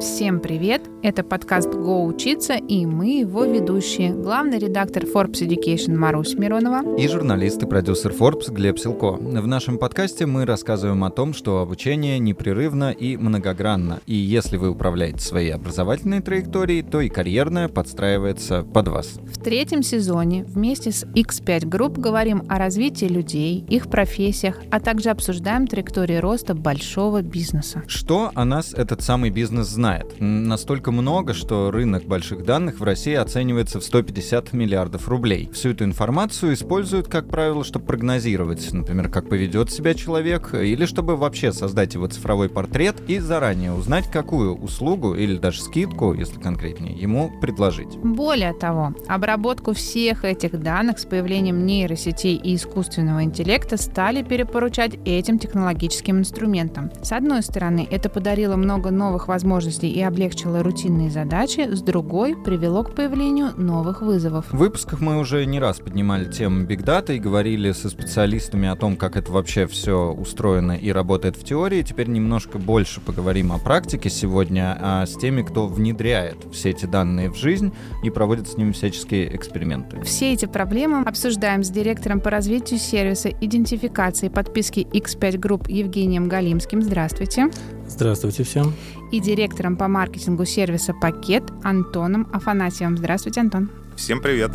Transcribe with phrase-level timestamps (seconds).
[0.00, 0.82] Всем привет!
[1.02, 4.12] Это подкаст «Го учиться» и мы его ведущие.
[4.12, 9.12] Главный редактор Forbes Education Марусь Миронова и журналист и продюсер Forbes Глеб Силко.
[9.12, 14.00] В нашем подкасте мы рассказываем о том, что обучение непрерывно и многогранно.
[14.06, 19.18] И если вы управляете своей образовательной траекторией, то и карьерная подстраивается под вас.
[19.24, 25.08] В третьем сезоне вместе с X5 Group говорим о развитии людей, их профессиях, а также
[25.08, 27.82] обсуждаем траектории роста большого бизнеса.
[27.86, 29.85] Что о нас этот самый бизнес знает?
[29.86, 30.16] Знает.
[30.18, 35.48] Настолько много, что рынок больших данных в России оценивается в 150 миллиардов рублей.
[35.52, 41.16] Всю эту информацию используют, как правило, чтобы прогнозировать, например, как поведет себя человек, или чтобы
[41.16, 46.92] вообще создать его цифровой портрет и заранее узнать, какую услугу или даже скидку, если конкретнее,
[46.92, 47.96] ему предложить.
[47.96, 55.38] Более того, обработку всех этих данных с появлением нейросетей и искусственного интеллекта стали перепоручать этим
[55.38, 56.90] технологическим инструментам.
[57.02, 62.36] С одной стороны, это подарило много новых возможностей возможностей и облегчило рутинные задачи, с другой
[62.36, 64.46] привело к появлению новых вызовов.
[64.50, 68.76] В выпусках мы уже не раз поднимали тему Big Data и говорили со специалистами о
[68.76, 71.82] том, как это вообще все устроено и работает в теории.
[71.82, 77.30] Теперь немножко больше поговорим о практике сегодня, а с теми, кто внедряет все эти данные
[77.30, 80.00] в жизнь и проводит с ними всяческие эксперименты.
[80.02, 86.82] Все эти проблемы обсуждаем с директором по развитию сервиса идентификации подписки X5 Group Евгением Галимским.
[86.82, 87.50] Здравствуйте.
[87.88, 88.72] Здравствуйте всем.
[89.12, 92.98] И директором по маркетингу сервиса «Пакет» Антоном Афанасьевым.
[92.98, 93.70] Здравствуйте, Антон.
[93.96, 94.50] Всем привет.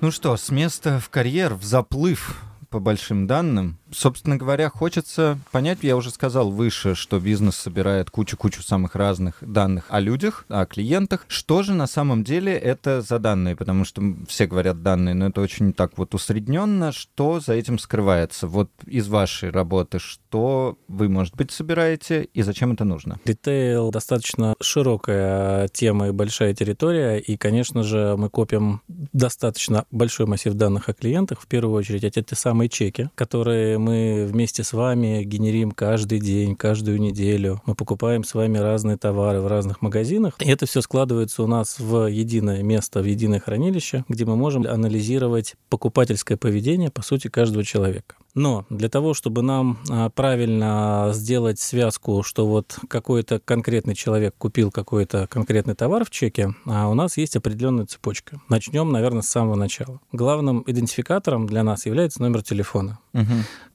[0.00, 5.78] Ну что, с места в карьер, в заплыв по большим данным, собственно говоря, хочется понять,
[5.82, 11.24] я уже сказал выше, что бизнес собирает кучу-кучу самых разных данных о людях, о клиентах.
[11.28, 13.56] Что же на самом деле это за данные?
[13.56, 16.92] Потому что все говорят данные, но это очень так вот усредненно.
[16.92, 18.46] Что за этим скрывается?
[18.46, 23.18] Вот из вашей работы, что вы, может быть, собираете и зачем это нужно?
[23.24, 30.54] Ритейл достаточно широкая тема и большая территория, и, конечно же, мы копим достаточно большой массив
[30.54, 31.40] данных о клиентах.
[31.40, 36.56] В первую очередь, это те самые чеки, которые мы вместе с вами генерим каждый день,
[36.56, 37.62] каждую неделю.
[37.66, 40.34] Мы покупаем с вами разные товары в разных магазинах.
[40.40, 44.66] И это все складывается у нас в единое место, в единое хранилище, где мы можем
[44.66, 48.16] анализировать покупательское поведение, по сути, каждого человека.
[48.38, 54.70] Но для того, чтобы нам а, правильно сделать связку, что вот какой-то конкретный человек купил
[54.70, 58.40] какой-то конкретный товар в чеке, а у нас есть определенная цепочка.
[58.48, 59.98] Начнем, наверное, с самого начала.
[60.12, 63.00] Главным идентификатором для нас является номер телефона.
[63.12, 63.24] Угу.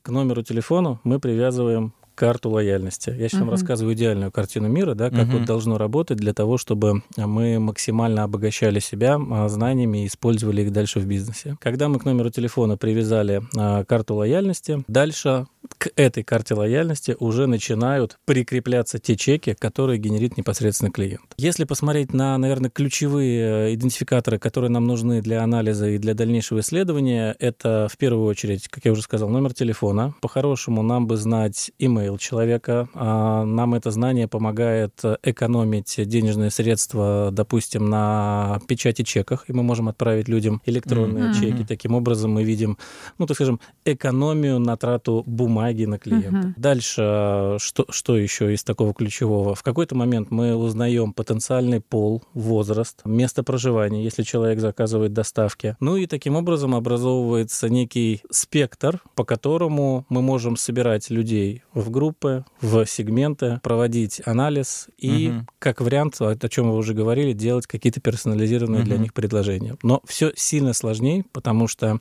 [0.01, 3.09] К номеру телефона мы привязываем карту лояльности.
[3.09, 3.44] Я сейчас uh-huh.
[3.44, 5.40] вам рассказываю идеальную картину мира, да, как uh-huh.
[5.40, 10.72] вот должно работать для того, чтобы мы максимально обогащали себя а, знаниями и использовали их
[10.72, 11.57] дальше в бизнесе.
[11.59, 15.47] Когда мы к номеру телефона привязали а, карту лояльности, дальше
[15.78, 21.22] к этой карте лояльности уже начинают прикрепляться те чеки, которые генерит непосредственно клиент.
[21.38, 26.59] Если посмотреть на, наверное, ключевые э, идентификаторы, которые нам нужны для анализа и для дальнейшего
[26.59, 30.13] исследования, это в первую очередь, как я уже сказал, номер телефона.
[30.22, 32.89] По-хорошему нам бы знать email имейл человека.
[32.93, 39.87] А нам это знание помогает экономить денежные средства, допустим, на печати чеках, и мы можем
[39.87, 41.39] отправить людям электронные mm-hmm.
[41.39, 41.65] чеки.
[41.65, 42.77] Таким образом мы видим,
[43.17, 46.47] ну, так скажем, экономию на трату бумаги на клиента.
[46.47, 46.53] Mm-hmm.
[46.57, 49.55] Дальше, что, что еще из такого ключевого?
[49.55, 55.75] В какой-то момент мы узнаем потенциальный пол, возраст, место проживания, если человек заказывает доставки.
[55.79, 62.43] Ну и таким образом образовывается некий спектр, по которому мы можем собирать людей в группы,
[62.59, 65.47] в сегменты, проводить анализ и, угу.
[65.59, 68.87] как вариант, о чем вы уже говорили, делать какие-то персонализированные угу.
[68.89, 69.77] для них предложения.
[69.81, 71.99] Но все сильно сложнее, потому что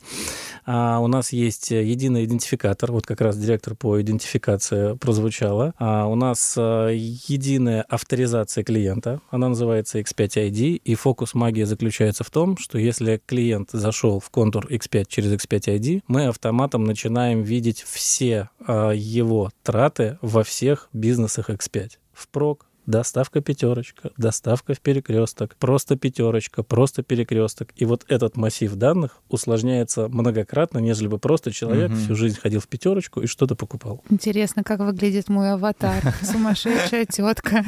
[0.67, 5.75] а, у нас есть единый идентификатор, вот как раз директор по идентификации прозвучала.
[5.79, 12.25] А, у нас а, единая авторизация клиента, она называется X5 ID, и фокус магии заключается
[12.25, 17.43] в том, что если клиент зашел в контур X5 через X5 ID, мы автоматом начинаем
[17.43, 21.99] видеть все а, его траты траты во всех бизнесах X5.
[22.13, 27.71] Впрок, доставка пятерочка, доставка в перекресток, просто пятерочка, просто перекресток.
[27.77, 31.99] И вот этот массив данных усложняется многократно, нежели бы просто человек угу.
[31.99, 34.03] всю жизнь ходил в пятерочку и что-то покупал.
[34.11, 36.03] Интересно, как выглядит мой аватар.
[36.23, 37.65] Сумасшедшая тетка.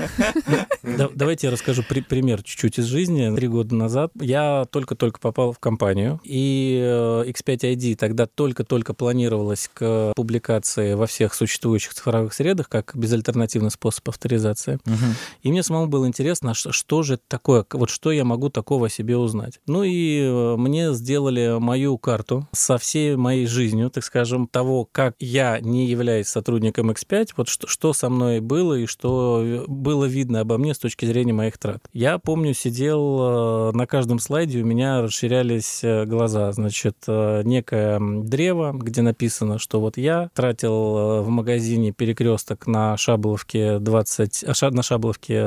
[0.82, 3.34] Давайте я расскажу пример чуть-чуть из жизни.
[3.34, 9.70] Три года назад я только-только попал в компанию, и э, X5 ID тогда только-только планировалось
[9.72, 14.78] к публикации во всех существующих цифровых средах как безальтернативный способ авторизации.
[14.86, 15.03] Угу.
[15.42, 18.90] И мне самому было интересно, что, что же такое, вот что я могу такого о
[18.90, 19.60] себе узнать.
[19.66, 25.14] Ну и э, мне сделали мою карту со всей моей жизнью, так скажем, того, как
[25.18, 30.40] я, не являюсь сотрудником X5, вот что, что со мной было и что было видно
[30.40, 31.82] обо мне с точки зрения моих трат.
[31.92, 36.52] Я помню, сидел на каждом слайде, у меня расширялись глаза.
[36.52, 44.44] Значит, некое древо, где написано, что вот я тратил в магазине перекресток на Шабловке 20,
[44.72, 44.93] на Шабловке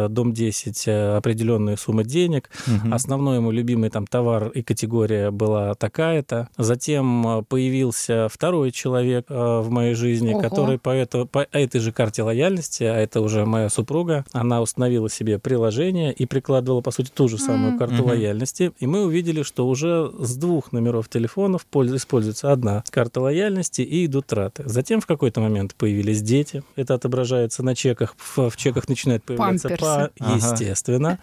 [0.09, 2.49] дом 10 определенную сумму денег.
[2.67, 2.93] Угу.
[2.93, 6.49] Основной ему любимый там товар и категория была такая-то.
[6.57, 10.41] Затем появился второй человек в моей жизни, Ого.
[10.41, 15.09] который по, это, по этой же карте лояльности, а это уже моя супруга, она установила
[15.09, 18.09] себе приложение и прикладывала, по сути, ту же самую карту угу.
[18.09, 18.71] лояльности.
[18.79, 24.27] И мы увидели, что уже с двух номеров телефонов используется одна карта лояльности и идут
[24.27, 24.63] траты.
[24.65, 26.63] Затем в какой-то момент появились дети.
[26.75, 28.15] Это отображается на чеках.
[28.17, 31.09] В, в чеках начинает появляться по, естественно.
[31.09, 31.19] Ага.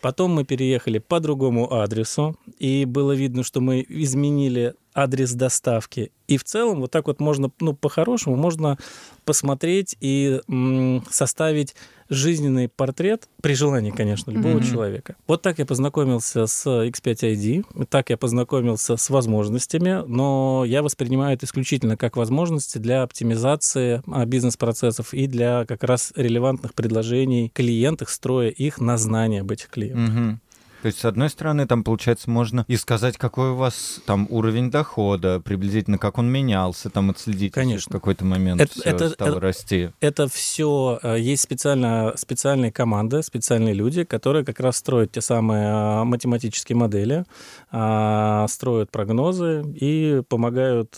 [0.00, 6.12] Потом мы переехали по другому адресу, и было видно, что мы изменили адрес доставки.
[6.28, 8.78] И в целом вот так вот можно, ну, по-хорошему, можно
[9.24, 11.74] посмотреть и м, составить
[12.12, 14.70] жизненный портрет, при желании, конечно, любого mm-hmm.
[14.70, 15.16] человека.
[15.26, 21.46] Вот так я познакомился с X5ID, так я познакомился с возможностями, но я воспринимаю это
[21.46, 28.48] исключительно как возможности для оптимизации а, бизнес-процессов и для как раз релевантных предложений клиентах, строя
[28.48, 30.14] их на знания об этих клиентах.
[30.14, 30.36] Mm-hmm.
[30.82, 34.68] То есть, с одной стороны, там, получается, можно и сказать, какой у вас там уровень
[34.68, 37.88] дохода, приблизительно, как он менялся, там, отследить, Конечно.
[37.88, 39.90] в какой-то момент это, все это, стало это, расти.
[40.00, 45.68] Это все, э, есть специально, специальные команды, специальные люди, которые как раз строят те самые
[45.68, 47.26] э, математические модели,
[47.70, 50.96] э, строят прогнозы и помогают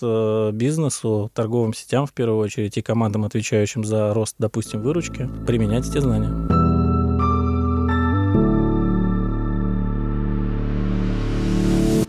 [0.55, 5.99] бизнесу, торговым сетям, в первую очередь, и командам, отвечающим за рост, допустим, выручки, применять эти
[5.99, 6.64] знания.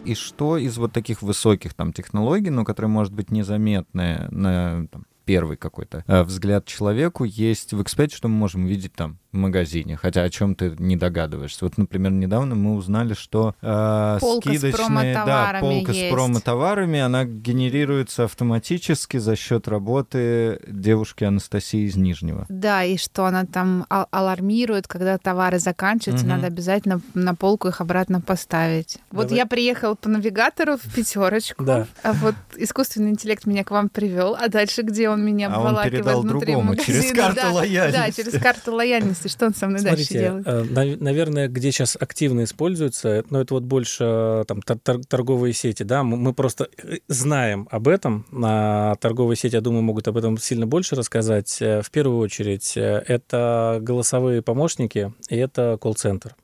[0.06, 5.06] И что из вот таких высоких там технологий, но которые, может быть, незаметны на там,
[5.26, 10.24] первый какой-то э, взгляд человеку есть в X5, что мы можем увидеть там магазине, хотя
[10.24, 11.66] о чем ты не догадываешься.
[11.66, 16.08] Вот, например, недавно мы узнали, что э, полка скидочные, с да, полка есть.
[16.08, 22.46] с промо-товарами, она генерируется автоматически за счет работы девушки Анастасии из Нижнего.
[22.50, 26.36] Да, и что она там а- алармирует, когда товары заканчиваются, угу.
[26.36, 28.98] надо обязательно на полку их обратно поставить.
[29.12, 29.38] Вот Давай.
[29.38, 31.88] я приехала по навигатору в пятерочку, да.
[32.04, 36.18] а вот искусственный интеллект меня к вам привел, а дальше где он меня обволакивает а
[36.18, 37.02] он внутри другому, магазина?
[37.02, 38.00] через карту да, лояльности.
[38.00, 40.78] Да, через карту лояльности и что он со мной Смотрите, дальше делает?
[40.78, 46.04] Э, наверное, где сейчас активно используется, но это вот больше э, там торговые сети, да,
[46.04, 50.68] мы просто э, знаем об этом, на торговые сети, я думаю, могут об этом сильно
[50.68, 51.60] больше рассказать.
[51.60, 56.36] В первую очередь, это голосовые помощники и это колл-центр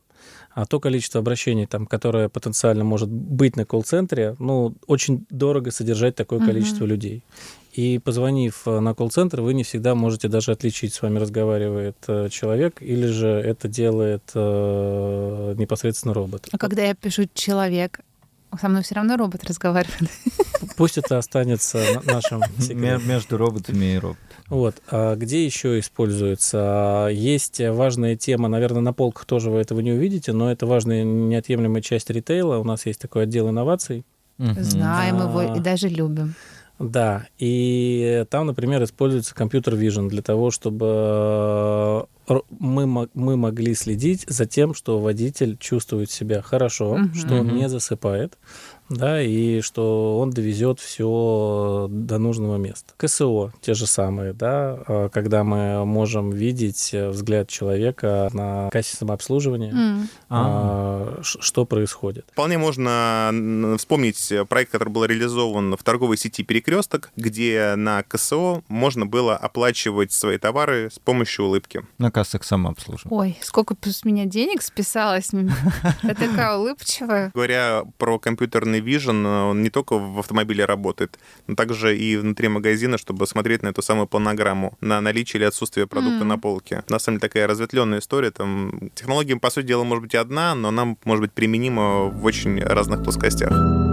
[0.54, 6.16] а то количество обращений, там, которое потенциально может быть на колл-центре, ну, очень дорого содержать
[6.16, 6.46] такое uh-huh.
[6.46, 7.24] количество людей.
[7.74, 12.28] И позвонив э, на колл-центр, вы не всегда можете даже отличить, с вами разговаривает э,
[12.30, 16.50] человек, или же это делает э, непосредственно робот.
[16.52, 18.02] А когда я пишу человек,
[18.60, 20.10] со мной все равно робот разговаривает.
[20.76, 23.08] Пусть это останется нашим секретом.
[23.08, 24.28] Между роботами и роботами.
[24.50, 24.76] Вот.
[24.90, 27.08] А где еще используется?
[27.10, 31.82] Есть важная тема, наверное, на полках тоже вы этого не увидите, но это важная неотъемлемая
[31.82, 32.58] часть ритейла.
[32.58, 34.06] У нас есть такой отдел инноваций.
[34.38, 36.36] Знаем его и даже любим.
[36.82, 44.26] Да, и там, например, используется компьютер vision для того, чтобы э, мы, мы могли следить
[44.28, 47.14] за тем, что водитель чувствует себя хорошо, uh-huh.
[47.14, 48.38] что он не засыпает,
[48.92, 52.94] да, и что он довезет все до нужного места.
[52.98, 59.72] КСО те же самые, да, а, когда мы можем видеть взгляд человека на кассе самообслуживания,
[59.72, 60.08] mm.
[60.30, 62.26] а, что происходит.
[62.32, 63.32] Вполне можно
[63.78, 70.12] вспомнить проект, который был реализован в торговой сети «Перекресток», где на КСО можно было оплачивать
[70.12, 71.86] свои товары с помощью улыбки.
[71.98, 73.18] На кассах самообслуживания.
[73.18, 75.30] Ой, сколько с меня денег списалось.
[76.04, 77.32] Я такая улыбчивая.
[77.34, 82.98] Говоря про компьютерный Vision, он не только в автомобиле работает, но также и внутри магазина,
[82.98, 86.28] чтобы смотреть на эту самую планограмму, на наличие или отсутствие продукта mm.
[86.28, 86.84] на полке.
[86.90, 88.32] На самом деле такая разветвленная история.
[88.32, 92.62] Там технология, по сути дела, может быть одна, но она может быть применима в очень
[92.62, 93.91] разных плоскостях.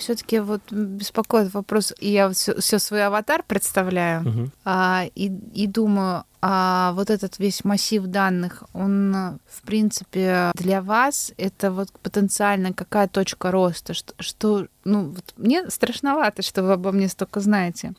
[0.00, 4.50] Все-таки вот беспокоит вопрос, и я все, все свой аватар представляю, угу.
[4.64, 11.32] а, и, и думаю, а вот этот весь массив данных, он, в принципе, для вас
[11.36, 16.92] это вот потенциально какая точка роста, что, что ну, вот мне страшновато, что вы обо
[16.92, 17.92] мне столько знаете.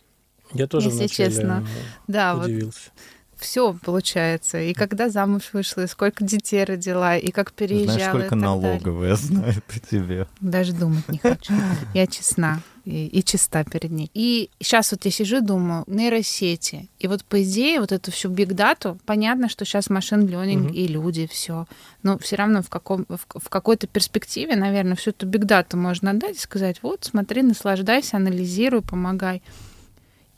[0.53, 1.67] Я тоже если вначале честно.
[2.07, 2.91] Да, удивился.
[2.95, 3.10] вот
[3.41, 4.59] все получается.
[4.61, 7.97] И когда замуж вышла, и сколько детей родила, и как переезжала.
[7.97, 10.27] Знаешь, сколько налоговая знает о тебе.
[10.39, 11.53] Даже думать не хочу.
[11.93, 14.09] Я честна и, и чиста перед ней.
[14.13, 16.89] И сейчас вот я сижу и думаю, нейросети.
[16.99, 20.73] И вот по идее вот эту всю биг-дату, понятно, что сейчас машин ленинг Мгм.
[20.73, 21.67] и люди, все.
[22.03, 26.37] Но все равно в, каком, в, в какой-то перспективе, наверное, всю эту биг-дату можно отдать
[26.37, 29.41] и сказать, вот, смотри, наслаждайся, анализируй, помогай.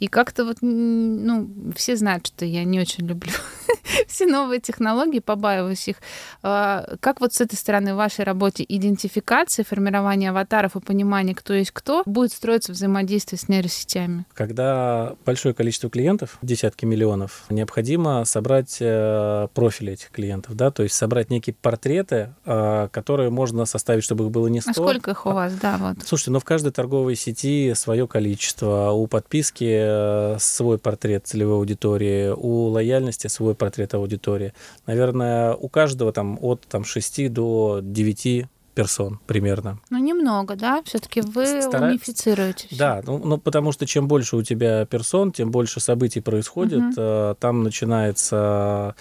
[0.04, 3.32] И как-то вот, ну, все знают, что я не очень люблю
[4.08, 5.98] все новые технологии, побаиваюсь их.
[6.42, 11.54] А, Как вот с этой стороны в вашей работе идентификации, формирования аватаров и понимания, кто
[11.54, 14.26] есть кто, будет строиться взаимодействие с нейросетями?
[14.34, 20.96] Когда большое количество клиентов, десятки миллионов, необходимо собрать э, профили этих клиентов, да, то есть
[20.96, 24.72] собрать некие портреты, э, которые можно составить, чтобы их было не 100.
[24.72, 25.98] А сколько их у вас, да, вот?
[26.06, 32.30] Слушайте, ну в каждой торговой сети свое количество, у подписки э, свой портрет целевой аудитории,
[32.30, 33.63] у лояльности свой портрет
[33.94, 34.54] аудитории.
[34.88, 39.78] Наверное, у каждого там от там, 6 до 9 персон примерно.
[39.92, 40.82] Ну, немного, да?
[40.84, 42.78] все таки вы Стара- унифицируете всё.
[42.80, 47.36] Да, ну, ну, потому что чем больше у тебя персон, тем больше событий происходит, э,
[47.40, 48.96] там начинается а,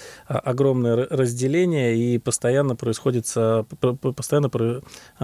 [0.44, 4.82] огромное разделение и постоянно происходит, со- п- п- постоянно про-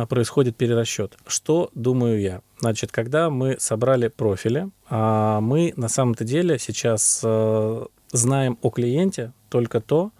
[0.08, 1.18] происходит перерасчет.
[1.26, 2.40] Что думаю я?
[2.60, 9.32] Значит, когда мы собрали профили, а, мы на самом-то деле сейчас э, знаем о клиенте
[9.48, 10.12] только то,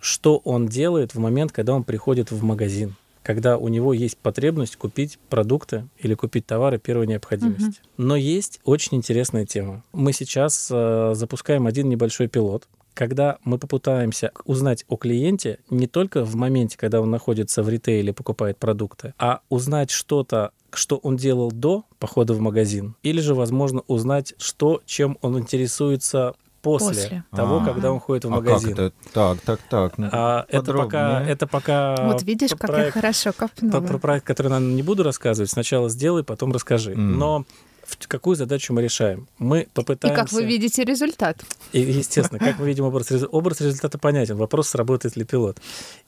[0.00, 4.76] что он делает в момент, когда он приходит в магазин когда у него есть потребность
[4.76, 7.80] купить продукты или купить товары первой необходимости.
[7.96, 9.84] Но есть очень интересная тема.
[9.92, 16.24] Мы сейчас э, запускаем один небольшой пилот, когда мы попытаемся узнать о клиенте не только
[16.24, 21.50] в моменте, когда он находится в ритейле, покупает продукты, а узнать что-то, что он делал
[21.50, 27.24] до похода в магазин, или же, возможно, узнать, что, чем он интересуется после, После.
[27.34, 27.64] того, А.
[27.64, 28.72] когда он ходит в А как магазин.
[28.72, 28.92] это?
[29.12, 29.98] Так, так, так.
[29.98, 31.96] ну, А, это пока, это пока.
[32.06, 33.80] Вот видишь, как я проект- хорошо копнула.
[33.80, 36.92] про проект, который наверное, не буду рассказывать, сначала сделай, потом расскажи.
[36.92, 37.18] Мгм.
[37.18, 37.44] Но
[38.08, 39.26] какую задачу мы решаем?
[39.38, 40.22] Мы И попытаемся...
[40.22, 41.42] как вы видите результат?
[41.72, 44.36] И, естественно, как мы видим образ, резу- образ результата понятен.
[44.36, 45.58] Вопрос, сработает ли пилот.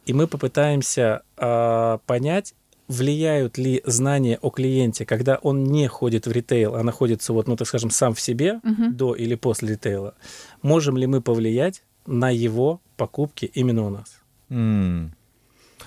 [0.06, 2.54] И мы попытаемся а, понять,
[2.88, 7.56] влияют ли знания о клиенте, когда он не ходит в ритейл, а находится, вот, ну,
[7.56, 8.96] так скажем, сам в себе Мгм.
[8.96, 10.14] до или после ритейла.
[10.62, 14.20] Можем ли мы повлиять на его покупки именно у нас?
[14.50, 15.14] М.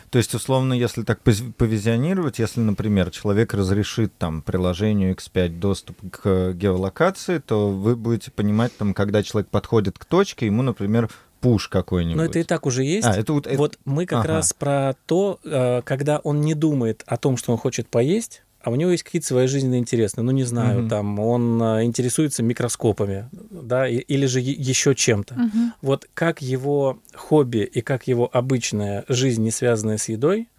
[0.09, 6.53] То есть, условно, если так повизионировать, если, например, человек разрешит там приложению X5 доступ к
[6.53, 11.09] геолокации, то вы будете понимать, там, когда человек подходит к точке, ему, например,
[11.41, 12.17] пуш какой-нибудь.
[12.17, 13.07] Но это и так уже есть.
[13.07, 13.47] А, это вот...
[13.47, 14.27] это- Вот мы как Ага.
[14.27, 18.69] раз про то, э, когда он не думает о том, что он хочет поесть, а
[18.69, 20.21] у него есть какие-то свои жизненные интересы.
[20.21, 20.89] Ну, не знаю, Мгм.
[20.89, 25.35] там он э, интересуется микроскопами, да, или же еще чем-то.
[25.35, 25.73] Мгм.
[25.81, 30.49] Вот как его хобби и как его обычная жизнь, не связанная с едой,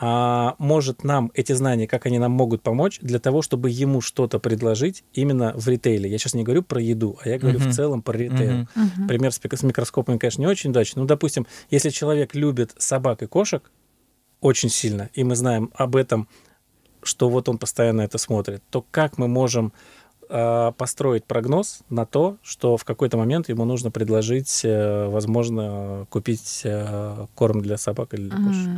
[0.00, 4.38] а, может нам эти знания, как они нам могут помочь для того, чтобы ему что-то
[4.38, 6.08] предложить именно в ритейле.
[6.08, 7.70] Я сейчас не говорю про еду, а я говорю Мгм.
[7.70, 8.52] в целом про ритейл.
[8.58, 8.68] Мгм.
[8.74, 9.08] Мгм.
[9.08, 11.00] Пример с с микроскопами, конечно, не очень удачный.
[11.00, 13.70] Ну, допустим, если человек любит собак и кошек
[14.40, 16.28] очень сильно, и мы знаем об этом,
[17.02, 19.72] что вот он постоянно это смотрит, то как мы можем
[20.28, 27.26] построить прогноз на то, что в какой-то момент ему нужно предложить, э, возможно, купить э,
[27.34, 28.68] корм для собак или для кошек.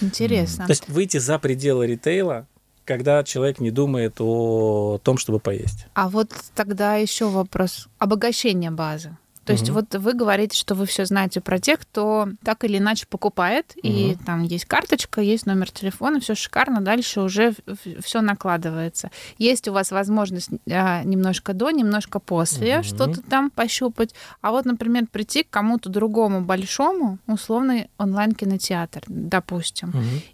[0.00, 0.66] Интересно.
[0.66, 2.46] То есть выйти за пределы ритейла,
[2.84, 5.86] когда человек не думает о том, чтобы поесть.
[5.94, 9.16] А вот тогда еще вопрос обогащения базы.
[9.44, 9.74] То есть Мгм.
[9.74, 14.14] вот вы говорите, что вы все знаете про тех, кто так или иначе покупает, и
[14.16, 14.24] Мгм.
[14.24, 17.54] там есть карточка, есть номер телефона, все шикарно, дальше уже
[18.02, 19.10] все накладывается.
[19.38, 22.84] Есть у вас возможность а, немножко до, немножко после Мгм.
[22.84, 24.14] что-то там пощупать.
[24.40, 29.92] А вот, например, прийти к кому-то другому большому, условный онлайн-кинотеатр, допустим,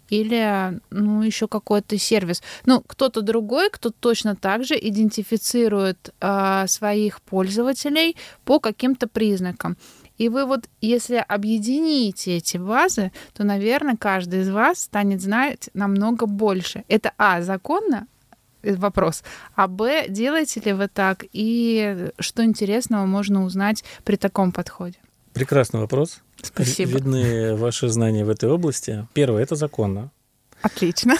[0.09, 2.41] или ну еще какой-то сервис.
[2.65, 8.15] Ну кто-то другой, кто точно так же идентифицирует а, своих пользователей
[8.45, 9.77] по каким-то признакам.
[10.17, 16.25] И вы вот, если объедините эти базы, то, наверное, каждый из вас станет знать намного
[16.25, 16.83] больше.
[16.87, 18.07] Это а законно
[18.61, 19.23] э, вопрос,
[19.55, 24.97] а б делаете ли вы так и что интересного можно узнать при таком подходе?
[25.33, 26.19] Прекрасный вопрос.
[26.41, 26.91] Спасибо.
[26.91, 29.07] Видны ваши знания в этой области.
[29.13, 30.11] Первое, это законно.
[30.61, 31.15] Отлично.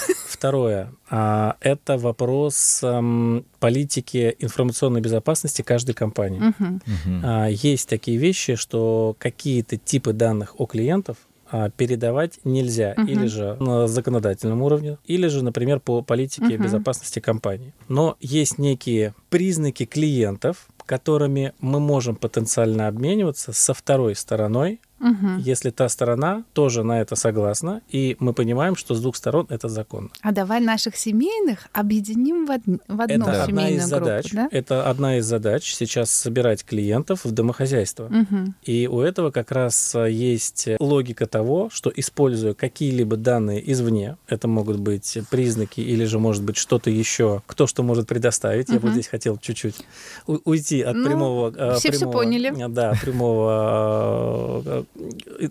[0.46, 6.42] Второе, а, это вопрос ам, политики информационной безопасности каждой компании.
[6.58, 6.82] Мгм.
[7.24, 11.18] А, Есть такие вещи, что какие-то типы данных о клиентов
[11.52, 13.06] а, передавать нельзя Мгм.
[13.08, 16.64] или же на законодательном уровне, или же, например, по политике Мгм.
[16.64, 17.74] безопасности компании.
[17.88, 25.40] Но есть некие признаки клиентов, которыми мы можем потенциально обмениваться со второй стороной, Мгм.
[25.40, 29.68] если та сторона тоже на это согласна, и мы понимаем, что с двух сторон это
[29.68, 30.10] законно.
[30.22, 34.32] А давай наших семейных объединим в, од- в одну это одна семейную из группу, задач.
[34.32, 34.48] да?
[34.52, 38.08] Это одна из задач сейчас собирать клиентов в домохозяйство.
[38.10, 38.54] Мгм.
[38.64, 44.48] И у этого как раз а, есть логика того, что используя какие-либо данные извне, это
[44.48, 48.70] могут быть признаки или же может быть что-то еще, кто что может предоставить.
[48.70, 49.78] Я вот здесь хотел чуть-чуть
[50.46, 51.54] уйти от Ну, прямого...
[51.58, 52.54] а, все прямого- поняли.
[52.64, 54.86] а, Да, прямого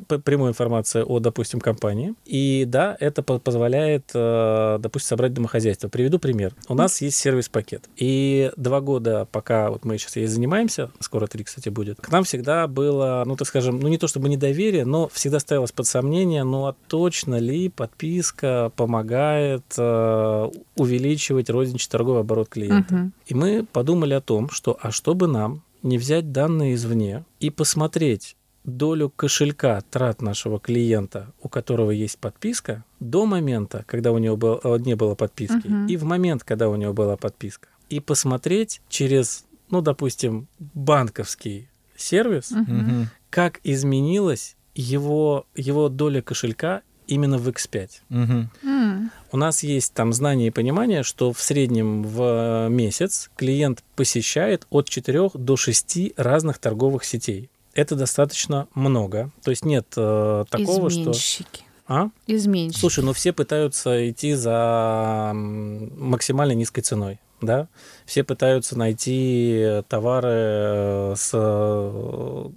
[0.06, 2.14] п- прямой информации о, допустим, компании.
[2.24, 5.88] И да, это по- позволяет, э, допустим, собрать домохозяйство.
[5.88, 6.54] Приведу пример.
[6.68, 7.88] У нас есть сервис-пакет.
[7.96, 12.24] И два года, пока вот мы сейчас ей занимаемся, скоро три, кстати, будет, к нам
[12.24, 16.44] всегда было, ну, так скажем, ну, не то чтобы недоверие, но всегда ставилось под сомнение,
[16.44, 22.94] ну, а точно ли подписка помогает э, увеличивать розничный торговый оборот клиента?
[22.94, 23.12] Мгм.
[23.26, 27.50] И мы подумали о том, что а что бы нам не взять данные извне и
[27.50, 34.36] посмотреть долю кошелька трат нашего клиента, у которого есть подписка, до момента, когда у него
[34.36, 35.86] был- э, не было подписки, Мгм.
[35.86, 37.68] и в момент, когда у него была подписка.
[37.88, 42.50] И посмотреть через, ну, допустим, банковский сервис.
[42.50, 43.08] Мгм.
[43.30, 48.02] как изменилась его, его доля кошелька именно в X5.
[48.08, 48.50] Мгм.
[48.64, 49.10] М.
[49.32, 54.88] У нас есть там знание и понимание, что в среднем в месяц клиент посещает от
[54.88, 57.50] 4 до 6 разных торговых сетей.
[57.74, 59.30] Это достаточно много.
[59.42, 61.02] То есть нет э, такого, что...
[61.12, 61.64] Изменщики.
[61.86, 62.08] А?
[62.26, 62.80] Изменщики.
[62.80, 67.20] Слушай, ну все пытаются идти за максимально низкой ценой.
[67.40, 67.68] Да?
[68.06, 71.30] Все пытаются найти товары э, с...
[71.32, 72.48] э,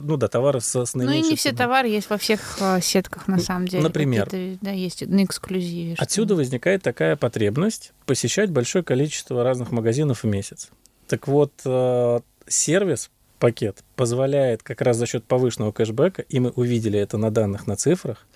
[0.00, 1.58] Ну да, товары с, с Ну и не все ценой.
[1.58, 3.82] товары есть во всех э, сетках на самом деле.
[3.82, 4.28] например.
[4.60, 5.94] Да, есть на эксклюзиве.
[5.96, 10.70] что Отсюда возникает такая потребность посещать большое количество разных магазинов в месяц.
[11.06, 16.98] Так вот, э, сервис, пакет, позволяет как раз за счет повышенного кэшбэка, и мы увидели
[16.98, 18.26] это на данных, на цифрах,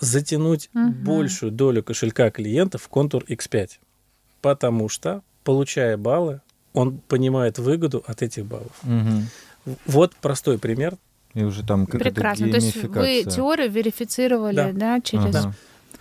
[0.00, 0.92] затянуть Мгм.
[1.04, 3.70] большую долю кошелька клиента в контур X5.
[4.42, 6.40] Потому что, получая баллы,
[6.74, 8.72] он понимает выгоду от этих баллов.
[8.82, 10.96] В- Вот простой пример.
[11.34, 12.50] И уже там какая-то Прекрасно.
[12.50, 14.72] То есть вы теорию верифицировали, Да.
[14.72, 15.34] да, через...
[15.34, 15.54] Ага.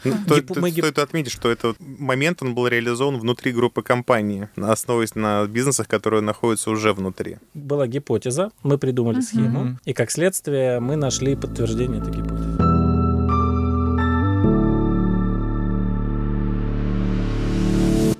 [0.03, 3.81] Ну, Гип- то- мы гип- Стоит отметить, что этот момент он был реализован внутри группы
[3.81, 7.37] компании, основываясь на бизнесах, которые находятся уже внутри.
[7.53, 9.23] Была гипотеза, мы придумали Мгм.
[9.23, 12.74] схему, и как следствие мы нашли подтверждение этой гипотезы.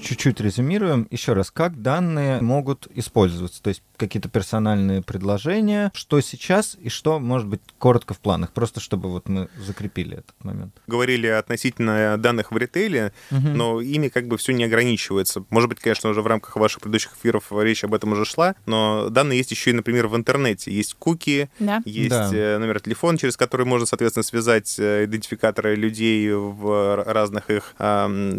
[0.06, 1.08] Чуть-чуть резюмируем.
[1.10, 3.62] Еще раз, как данные могут использоваться?
[3.64, 8.80] То есть какие-то персональные предложения, что сейчас и что, может быть, коротко в планах, просто
[8.80, 10.76] чтобы вот мы закрепили этот момент.
[10.86, 13.58] Говорили относительно данных в ритейле, Мгм.
[13.58, 15.44] но ими как бы все не ограничивается.
[15.50, 19.10] Может быть, конечно, уже в рамках ваших предыдущих эфиров речь об этом уже шла, но
[19.10, 20.72] данные есть еще и, например, в интернете.
[20.72, 21.82] Есть куки, Да.
[21.86, 22.30] есть Да.
[22.32, 27.74] э, номер телефона, через который можно, соответственно, связать э, идентификаторы людей в разных их,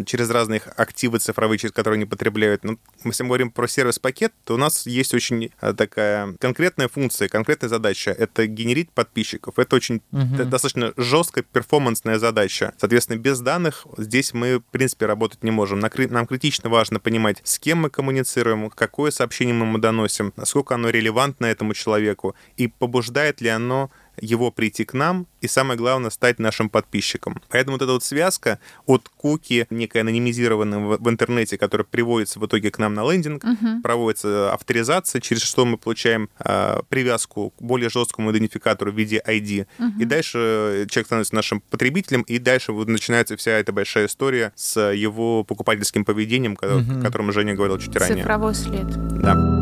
[0.05, 2.63] через разные их активы цифровые, через которые они потребляют.
[2.63, 7.27] Ну, если мы говорим про сервис-пакет, то у нас есть очень э, такая конкретная функция,
[7.27, 8.11] конкретная задача.
[8.11, 9.59] Это генерить подписчиков.
[9.59, 10.35] Это очень Мгм.
[10.37, 12.73] д- достаточно жесткая перформансная задача.
[12.77, 15.79] Соответственно, без данных здесь мы, в принципе, работать не можем.
[15.79, 20.89] Нам критично важно понимать, с кем мы коммуницируем, какое сообщение мы ему доносим, насколько оно
[20.89, 26.39] релевантно этому человеку, и побуждает ли оно его прийти к нам и, самое главное, стать
[26.39, 27.41] нашим подписчиком.
[27.49, 32.45] Поэтому вот эта вот связка от куки, некая анонимизированная в, в интернете, которая приводится в
[32.45, 33.81] итоге к нам на лендинг, Мгм.
[33.81, 39.67] проводится авторизация, через что мы получаем а, привязку к более жесткому идентификатору в виде ID.
[39.99, 44.51] И дальше э, человек становится нашим потребителем, и дальше вот начинается вся эта большая история
[44.55, 46.99] с его покупательским поведением, Мгм.
[46.99, 48.17] о котором Женя говорил чуть ранее.
[48.17, 48.87] Цифровой след.
[49.21, 49.56] Да.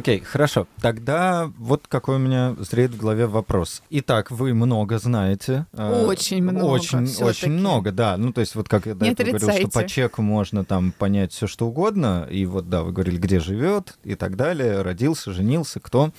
[0.00, 0.66] Окей, хорошо.
[0.80, 3.82] Тогда вот какой у меня зреет в голове вопрос.
[3.90, 5.66] Итак, вы много знаете.
[5.74, 8.16] э, Очень много Очень, очень много, да.
[8.16, 11.32] Ну, то есть вот как я до этого говорил, что по чеку можно там понять
[11.32, 12.26] все что угодно.
[12.30, 16.12] И вот, да, вы говорили, где живет и так далее, родился, женился, кто.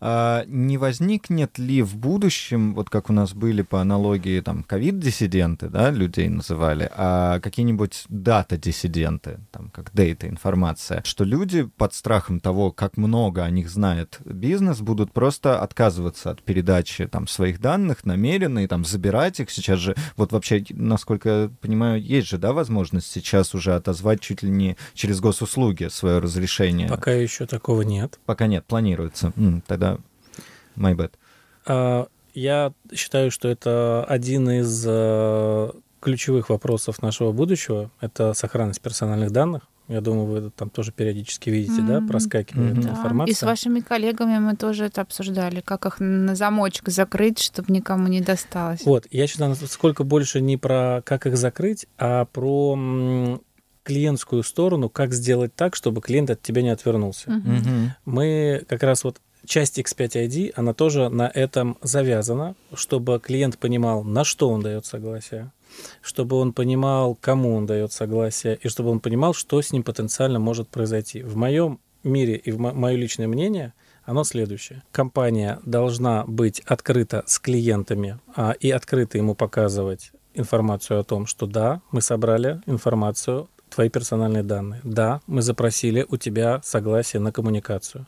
[0.00, 5.68] А, не возникнет ли в будущем, вот как у нас были по аналогии там ковид-диссиденты,
[5.68, 12.72] да, людей называли, а какие-нибудь дата-диссиденты, там как дейта, информация, что люди под страхом того,
[12.72, 18.60] как много о них знает бизнес, будут просто отказываться от передачи там своих данных намеренно
[18.60, 19.50] и там забирать их.
[19.50, 24.42] Сейчас же, вот вообще, насколько я понимаю, есть же, да, возможность сейчас уже отозвать чуть
[24.42, 26.88] ли не через госуслуги свое разрешение.
[26.88, 28.18] Пока еще такого нет.
[28.26, 29.32] Пока нет, планируется.
[29.66, 29.85] Тогда
[30.76, 31.12] my bad.
[31.66, 39.30] А, Я считаю, что это один из э, ключевых вопросов нашего будущего— это сохранность персональных
[39.30, 39.62] данных.
[39.88, 42.00] Я думаю, вы там тоже периодически видите, mm-hmm.
[42.00, 42.90] да, проскакивает mm-hmm.
[42.90, 43.32] информация.
[43.32, 48.08] И с вашими коллегами мы тоже это обсуждали, как их на замочек закрыть, чтобы никому
[48.08, 48.84] не досталось.
[48.84, 53.40] Вот, я считаю, сколько больше не про как их закрыть, а про
[53.84, 57.30] клиентскую сторону, как сделать так, чтобы клиент от тебя не отвернулся.
[57.30, 57.88] Mm-hmm.
[58.04, 64.24] Мы как раз вот часть X5ID, она тоже на этом завязана, чтобы клиент понимал, на
[64.24, 65.52] что он дает согласие,
[66.02, 70.38] чтобы он понимал, кому он дает согласие, и чтобы он понимал, что с ним потенциально
[70.38, 71.22] может произойти.
[71.22, 73.72] В моем мире и в мое личное мнение
[74.04, 74.82] оно следующее.
[74.92, 81.46] Компания должна быть открыта с клиентами а, и открыто ему показывать информацию о том, что
[81.46, 84.80] да, мы собрали информацию, твои персональные данные.
[84.84, 88.06] Да, мы запросили у тебя согласие на коммуникацию.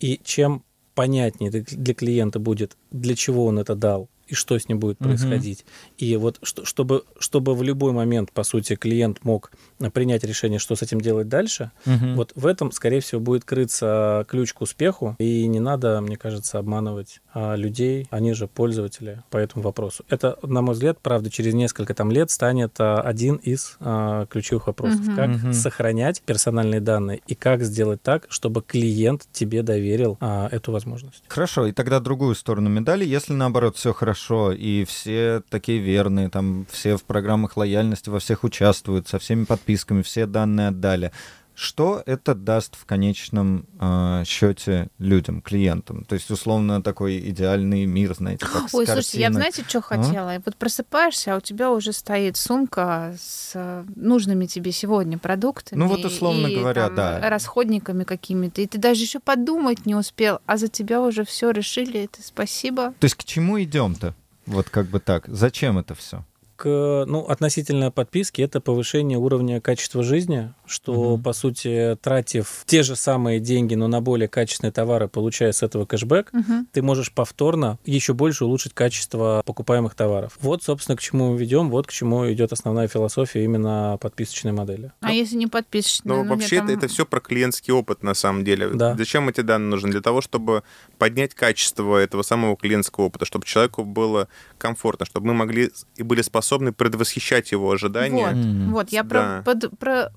[0.00, 0.64] И чем
[0.96, 5.60] понятнее для клиента будет, для чего он это дал, и что с ним будет происходить.
[5.60, 5.94] Угу.
[5.98, 9.52] И вот чтобы, чтобы в любой момент, по сути, клиент мог
[9.92, 12.14] принять решение, что с этим делать дальше, угу.
[12.14, 15.16] вот в этом, скорее всего, будет крыться ключ к успеху.
[15.18, 20.04] И не надо, мне кажется, обманывать а, людей, они же пользователи по этому вопросу.
[20.08, 24.66] Это, на мой взгляд, правда, через несколько там лет станет а, один из а, ключевых
[24.66, 25.06] вопросов.
[25.06, 25.16] Угу.
[25.16, 25.52] Как угу.
[25.52, 31.22] сохранять персональные данные и как сделать так, чтобы клиент тебе доверил а, эту возможность.
[31.28, 36.30] Хорошо, и тогда другую сторону медали, если наоборот все хорошо хорошо, и все такие верные,
[36.30, 41.12] там все в программах лояльности во всех участвуют, со всеми подписками, все данные отдали.
[41.56, 46.04] Что это даст в конечном э, счете людям, клиентам?
[46.04, 49.80] То есть, условно, такой идеальный мир, знаете, как Ой, слушайте, я, знаете, что а?
[49.80, 50.32] хотела?
[50.32, 50.42] А?
[50.44, 55.78] Вот просыпаешься, а у тебя уже стоит сумка с э, нужными тебе сегодня продуктами.
[55.78, 57.30] Ну вот, условно и, говоря, там, да.
[57.30, 58.60] Расходниками какими-то.
[58.60, 62.04] И ты даже еще подумать не успел, а за тебя уже все решили.
[62.04, 62.92] Это спасибо.
[63.00, 64.14] То есть, к чему идем-то?
[64.44, 65.26] Вот как бы так.
[65.26, 66.22] Зачем это все?
[66.56, 71.22] к, ну, относительно подписки, это повышение уровня качества жизни, что, угу.
[71.22, 75.86] по сути, тратив те же самые деньги, но на более качественные товары, получая с этого
[75.86, 76.66] кэшбэк, угу.
[76.72, 80.36] ты можешь повторно еще больше улучшить качество покупаемых товаров.
[80.40, 84.92] Вот, собственно, к чему мы ведем, вот к чему идет основная философия именно подписочной модели.
[85.00, 86.16] А ну, если не подписочная?
[86.16, 86.66] Ну, ну вообще там...
[86.66, 88.70] это, это все про клиентский опыт, на самом деле.
[88.70, 88.96] Да.
[88.96, 89.90] Зачем эти данные нужны?
[89.90, 90.62] Для того, чтобы
[90.98, 96.22] поднять качество этого самого клиентского опыта, чтобы человеку было комфортно, чтобы мы могли и были
[96.22, 98.26] способны предвосхищать его ожидания.
[98.26, 98.70] Вот, mm-hmm.
[98.70, 99.42] вот я да.
[99.44, 100.12] про, под, про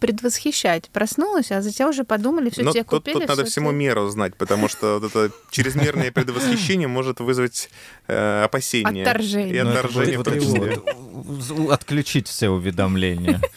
[0.00, 0.88] предвосхищать.
[0.90, 3.20] Проснулась, а затем уже подумали, все тебе тут, купили.
[3.20, 3.76] Тут надо всему ты...
[3.76, 7.70] меру знать, потому что вот это чрезмерное предвосхищение может вызвать
[8.06, 9.02] э, опасения.
[9.02, 9.54] Отторжение.
[9.54, 13.40] И отторжение в Отключить все уведомления.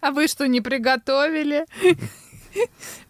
[0.00, 1.66] А вы что, не приготовили?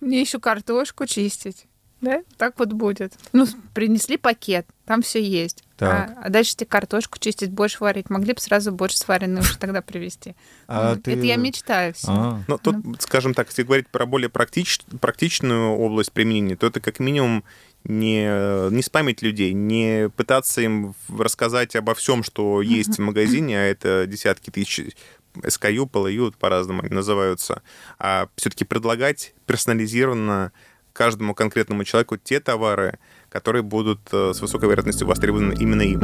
[0.01, 1.67] Мне еще картошку чистить.
[2.01, 3.15] Да, так вот будет.
[3.33, 5.63] Ну, принесли пакет, там все есть.
[5.87, 8.11] А, а дальше тебе картошку чистить, борщ варить.
[8.11, 10.35] Могли бы сразу борщ сваренный уже тогда привезти.
[10.67, 11.05] А вот.
[11.05, 11.13] ты...
[11.13, 12.09] Это я мечтаю все.
[12.11, 12.43] А.
[12.49, 12.95] Ну, тут, ну.
[12.99, 14.81] скажем так, если говорить про более практич...
[15.01, 17.45] практичную область применения, то это как минимум
[17.85, 23.63] не, не спамить людей, не пытаться им рассказать обо всем, что есть в магазине, а
[23.63, 24.97] это десятки тысяч
[25.35, 27.63] SKU, PLU, по-разному они называются,
[27.99, 30.53] а все-таки предлагать персонализированно
[30.93, 36.01] каждому конкретному человеку те товары, которые будут э, с высокой вероятностью востребованы именно им.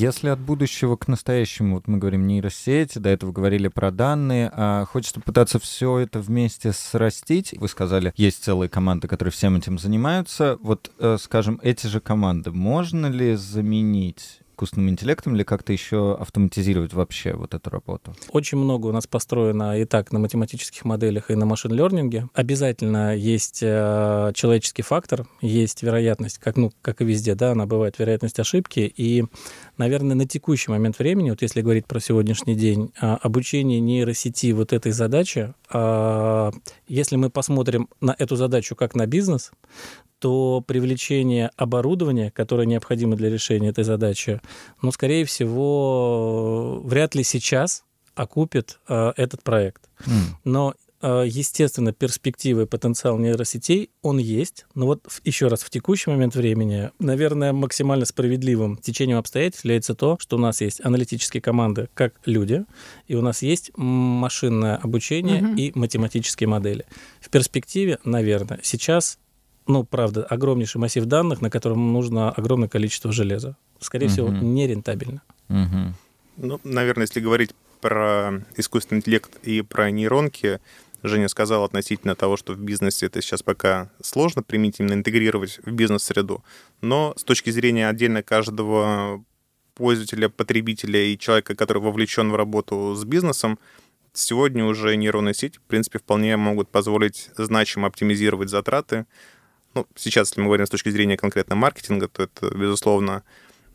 [0.00, 4.86] Если от будущего к настоящему, вот мы говорим нейросети, до этого говорили про данные, а
[4.86, 7.54] хочется пытаться все это вместе срастить.
[7.58, 10.56] Вы сказали, есть целые команды, которые всем этим занимаются.
[10.62, 16.92] Вот, э, скажем, эти же команды можно ли заменить искусственным интеллектом или как-то еще автоматизировать
[16.92, 18.14] вообще вот эту работу?
[18.30, 22.28] Очень много у нас построено и так на математических моделях, и на машин-лернинге.
[22.34, 27.98] Обязательно есть э, человеческий фактор, есть вероятность, как, ну, как и везде, да, она бывает
[27.98, 29.24] вероятность ошибки, и,
[29.78, 34.74] наверное, на текущий момент времени, вот если говорить про сегодняшний день, э, обучение нейросети вот
[34.74, 36.50] этой задачи, э,
[36.86, 39.52] если мы посмотрим на эту задачу как на бизнес,
[40.20, 44.40] то привлечение оборудования, которое необходимо для решения этой задачи,
[44.82, 49.88] ну, скорее всего, вряд ли сейчас окупит э, этот проект.
[50.06, 50.12] Mm.
[50.44, 54.66] Но э, естественно, перспективы и потенциал нейросетей, он есть.
[54.74, 60.18] Но вот еще раз, в текущий момент времени, наверное, максимально справедливым течением обстоятельств является то,
[60.20, 62.64] что у нас есть аналитические команды как люди,
[63.08, 65.56] и у нас есть машинное обучение mm-hmm.
[65.56, 66.84] и математические модели.
[67.20, 69.18] В перспективе, наверное, сейчас
[69.70, 73.56] ну, правда, огромнейший массив данных, на котором нужно огромное количество железа.
[73.80, 74.12] Скорее угу.
[74.12, 75.22] всего, нерентабельно.
[75.48, 75.94] Угу.
[76.36, 80.60] Ну, наверное, если говорить про искусственный интеллект и про нейронки,
[81.02, 85.72] Женя сказал относительно того, что в бизнесе это сейчас пока сложно применить, именно интегрировать в
[85.72, 86.44] бизнес-среду.
[86.82, 89.24] Но с точки зрения отдельно каждого
[89.74, 93.58] пользователя, потребителя и человека, который вовлечен в работу с бизнесом,
[94.12, 99.06] сегодня уже нейронные сети, в принципе, вполне могут позволить значимо оптимизировать затраты.
[99.74, 103.22] Ну, сейчас, если мы говорим с точки зрения конкретно маркетинга, то это, безусловно,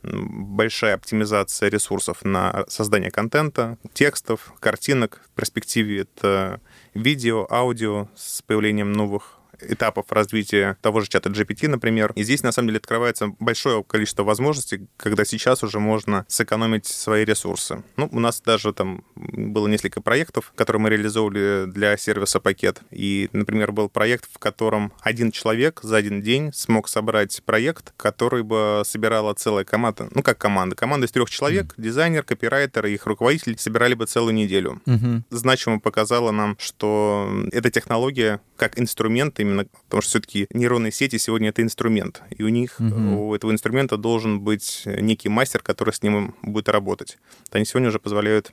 [0.02, 5.22] большая оптимизация ресурсов на создание контента, текстов, картинок.
[5.32, 6.60] В перспективе это
[6.94, 12.12] видео, аудио с появлением новых этапов развития того же чата GPT, например.
[12.14, 17.24] И здесь, на самом деле, открывается большое количество возможностей, когда сейчас уже можно сэкономить свои
[17.24, 17.82] ресурсы.
[17.96, 22.80] Ну, у нас даже там было несколько проектов, которые мы реализовывали для сервиса пакет.
[22.90, 28.42] И, например, был проект, в котором один человек за один день смог собрать проект, который
[28.42, 30.08] бы собирала целая команда.
[30.12, 30.76] Ну, как команда.
[30.76, 31.82] Команда из трех человек, mm.
[31.82, 34.80] дизайнер, копирайтер и их руководитель собирали бы целую неделю.
[34.86, 35.22] Mm-hmm.
[35.30, 41.48] Значимо показало нам, что эта технология как инструмент именно, потому что все-таки нейронные сети сегодня
[41.50, 43.28] это инструмент, и у них, угу.
[43.28, 47.18] у этого инструмента должен быть некий мастер, который с ним будет работать.
[47.50, 48.52] Они сегодня уже позволяют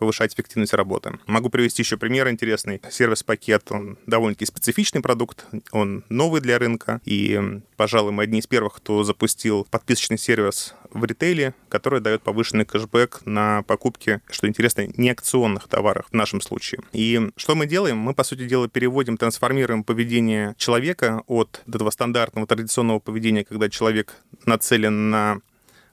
[0.00, 1.18] повышать эффективность работы.
[1.26, 2.80] Могу привести еще пример интересный.
[2.90, 8.76] Сервис-пакет, он довольно-таки специфичный продукт, он новый для рынка, и, пожалуй, мы одни из первых,
[8.76, 15.10] кто запустил подписочный сервис в ритейле, который дает повышенный кэшбэк на покупки, что интересно, не
[15.10, 16.80] акционных товаров в нашем случае.
[16.94, 17.98] И что мы делаем?
[17.98, 24.16] Мы, по сути дела, переводим, трансформируем поведение человека от этого стандартного традиционного поведения, когда человек
[24.46, 25.40] нацелен на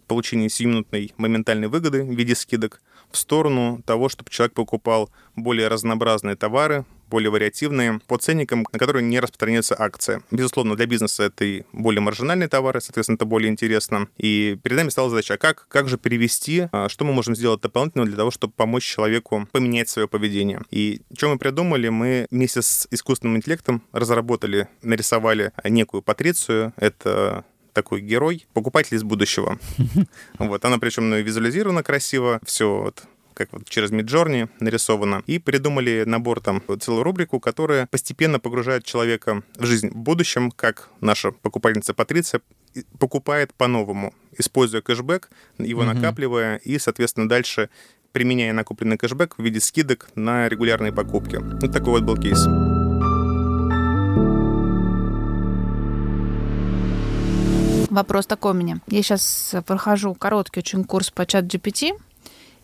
[0.07, 6.35] получение сиюминутной моментальной выгоды в виде скидок, в сторону того, чтобы человек покупал более разнообразные
[6.35, 10.21] товары, более вариативные, по ценникам, на которые не распространяется акция.
[10.31, 14.07] Безусловно, для бизнеса это и более маржинальные товары, соответственно, это более интересно.
[14.17, 17.61] И перед нами стала задача, а как, как же перевести, а, что мы можем сделать
[17.61, 20.61] дополнительно для того, чтобы помочь человеку поменять свое поведение.
[20.69, 21.89] И что мы придумали?
[21.89, 26.73] Мы вместе с искусственным интеллектом разработали, нарисовали некую патрицию.
[26.77, 27.45] Это
[27.77, 29.59] такой герой, покупатель из будущего.
[30.39, 33.03] Вот, она причем ну, визуализирована красиво, все вот
[33.35, 39.43] как вот через Midjourney нарисовано, и придумали набор там целую рубрику, которая постепенно погружает человека
[39.57, 42.41] в жизнь в будущем, как наша покупательница Патриция
[42.97, 45.93] покупает по-новому, используя кэшбэк, его mm-hmm.
[45.93, 47.69] накапливая и, соответственно, дальше
[48.11, 51.35] применяя накопленный кэшбэк в виде скидок на регулярные покупки.
[51.35, 52.39] Вот такой вот был кейс.
[57.97, 58.79] Вопрос такой у меня.
[58.89, 61.99] Я сейчас прохожу короткий очень курс по чат GPT,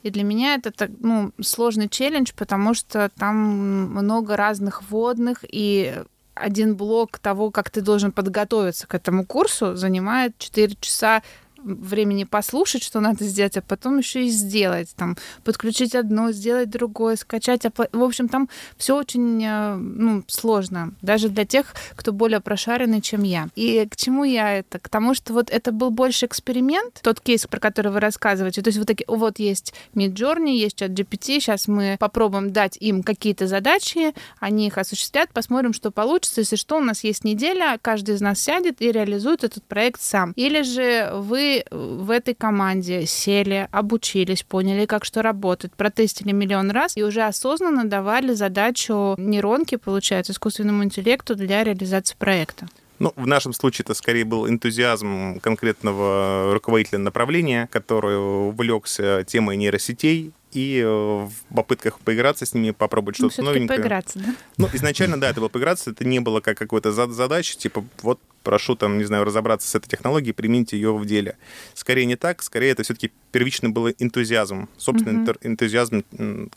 [0.04, 6.04] и для меня это ну, сложный челлендж, потому что там много разных вводных, и
[6.36, 11.24] один блок того, как ты должен подготовиться к этому курсу, занимает 4 часа
[11.64, 14.94] времени послушать, что надо сделать, а потом еще и сделать.
[14.96, 17.64] Там, подключить одно, сделать другое, скачать.
[17.64, 23.24] В общем, там все очень э, ну, сложно, даже для тех, кто более прошаренный, чем
[23.24, 23.50] я.
[23.56, 24.80] И к чему я это?
[24.80, 28.62] К тому, что вот это был больше эксперимент, тот кейс, про который вы рассказываете.
[28.62, 33.04] То есть вот такие, вот есть Midjourney, есть чат GPT, сейчас мы попробуем дать им
[33.04, 36.42] какие-то задачи, они их осуществят, посмотрим, что получится.
[36.42, 40.34] Если что, у нас есть неделя, каждый из нас сядет и реализует этот проект сам.
[40.36, 46.98] Или же вы в этой команде сели, обучились, поняли, как что работает, протестили миллион раз
[46.98, 52.68] и уже осознанно давали задачу нейронке, получается, искусственному интеллекту для реализации проекта.
[53.00, 60.32] Ну, в нашем случае это скорее был энтузиазм конкретного руководителя направления, который увлекся темой нейросетей,
[60.54, 63.80] и э, в попытках поиграться с ними, попробовать ну, что-то ну, новенькое.
[63.80, 64.36] поиграться, да?
[64.58, 68.76] Ну, изначально, да, это было поиграться, это не было как какой-то задача, типа, вот прошу
[68.76, 71.38] там, не знаю, разобраться с этой технологией, применить ее в деле.
[71.74, 75.34] Скорее не так, скорее это все-таки первично был энтузиазм, собственный угу.
[75.42, 76.04] энтузиазм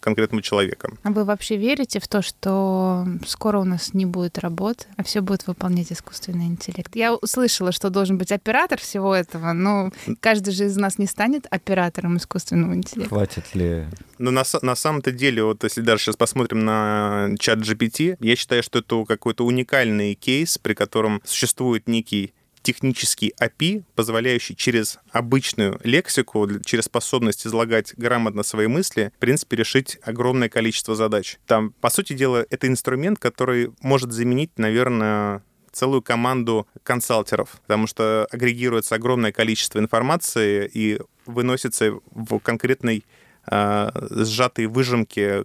[0.01, 0.91] конкретного человека.
[1.03, 5.21] А вы вообще верите в то, что скоро у нас не будет работы, а все
[5.21, 6.95] будет выполнять искусственный интеллект?
[6.95, 11.47] Я услышала, что должен быть оператор всего этого, но каждый же из нас не станет
[11.51, 13.15] оператором искусственного интеллекта.
[13.15, 13.87] Хватит ли?
[14.19, 18.63] Но на, на самом-то деле, вот если даже сейчас посмотрим на чат GPT, я считаю,
[18.63, 22.33] что это какой-то уникальный кейс, при котором существует некий
[22.67, 29.99] технический API, позволяющий через обычную лексику, через способность излагать грамотно свои мысли, в принципе, решить
[30.03, 31.39] огромное количество задач.
[31.47, 38.27] Там, по сути дела, это инструмент, который может заменить, наверное, целую команду консалтеров, потому что
[38.33, 43.05] агрегируется огромное количество информации и выносится в конкретной
[43.49, 45.45] э, сжатые выжимки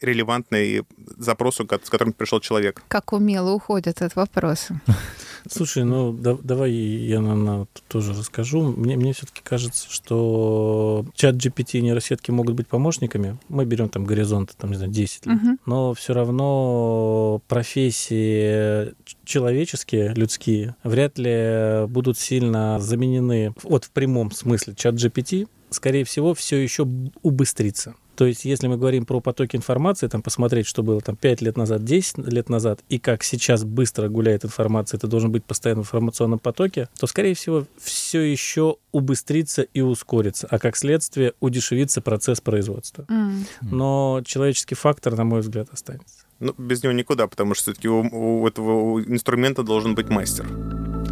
[0.00, 0.82] релевантный
[1.16, 2.82] запросу, с которым пришел человек.
[2.88, 4.80] Как умело уходят от вопроса.
[5.50, 8.62] Слушай, ну да, давай я на, на, тоже расскажу.
[8.62, 13.38] Мне, мне все-таки кажется, что чат GPT и нейросетки могут быть помощниками.
[13.48, 15.36] Мы берем там горизонты, там, не знаю, 10 лет.
[15.36, 15.58] Угу.
[15.66, 24.74] Но все равно профессии человеческие, людские, вряд ли будут сильно заменены вот в прямом смысле
[24.74, 25.48] чат GPT.
[25.70, 26.86] Скорее всего, все еще
[27.22, 27.94] убыстрится.
[28.18, 31.56] То есть, если мы говорим про потоки информации, там посмотреть, что было там 5 лет
[31.56, 35.86] назад, 10 лет назад, и как сейчас быстро гуляет информация, это должен быть постоянно в
[35.86, 42.40] информационном потоке, то, скорее всего, все еще убыстрится и ускорится, а как следствие удешевится процесс
[42.40, 43.02] производства.
[43.08, 43.44] Mm.
[43.62, 46.24] Но человеческий фактор, на мой взгляд, останется.
[46.40, 50.44] Ну, без него никуда, потому что все-таки у, у этого инструмента должен быть мастер.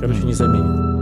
[0.01, 0.96] Короче, не заменит.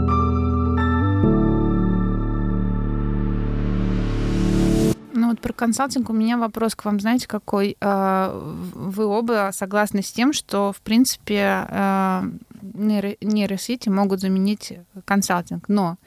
[5.35, 7.75] Вот про консалтинг у меня вопрос к вам, знаете, какой?
[7.81, 8.31] А,
[8.73, 12.23] вы оба согласны с тем, что, в принципе, а,
[12.61, 15.97] нейросети могут заменить консалтинг, но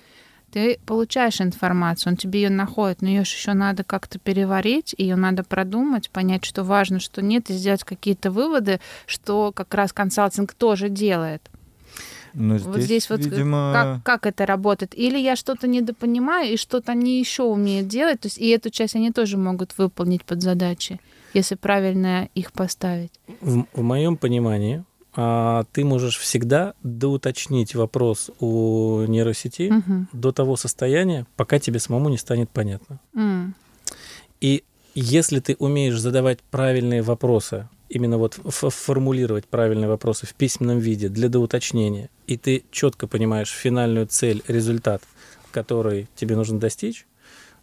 [0.51, 5.45] ты получаешь информацию, он тебе ее находит, но ее еще надо как-то переварить, ее надо
[5.45, 10.89] продумать, понять, что важно, что нет, и сделать какие-то выводы, что как раз консалтинг тоже
[10.89, 11.43] делает.
[12.35, 13.73] Но здесь, вот здесь вот видимо...
[13.73, 14.93] как, как это работает?
[14.95, 18.97] Или я что-то недопонимаю, и что-то они еще умеют делать, то есть и эту часть
[18.97, 21.01] они тоже могут выполнить под задачи,
[21.35, 23.13] если правильно их поставить.
[23.41, 30.07] В, в моем понимании а, ты можешь всегда доуточнить вопрос у нейросети угу.
[30.13, 33.01] до того состояния, пока тебе самому не станет понятно.
[33.15, 33.53] Mm.
[34.41, 34.63] И
[34.95, 41.29] если ты умеешь задавать правильные вопросы именно вот формулировать правильные вопросы в письменном виде для
[41.29, 45.03] доуточнения, и ты четко понимаешь финальную цель, результат,
[45.51, 47.07] который тебе нужно достичь,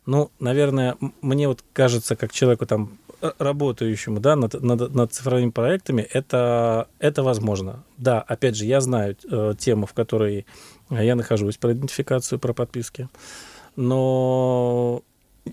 [0.05, 2.99] ну, наверное, мне вот кажется, как человеку там
[3.39, 7.83] работающему да, над, над, над цифровыми проектами, это, это возможно.
[7.97, 10.45] Да, опять же, я знаю э, тему, в которой
[10.89, 13.09] я нахожусь про идентификацию, про подписки,
[13.75, 15.01] но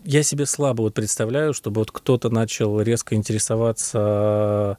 [0.05, 4.79] я себе слабо вот представляю, чтобы вот кто-то начал резко интересоваться.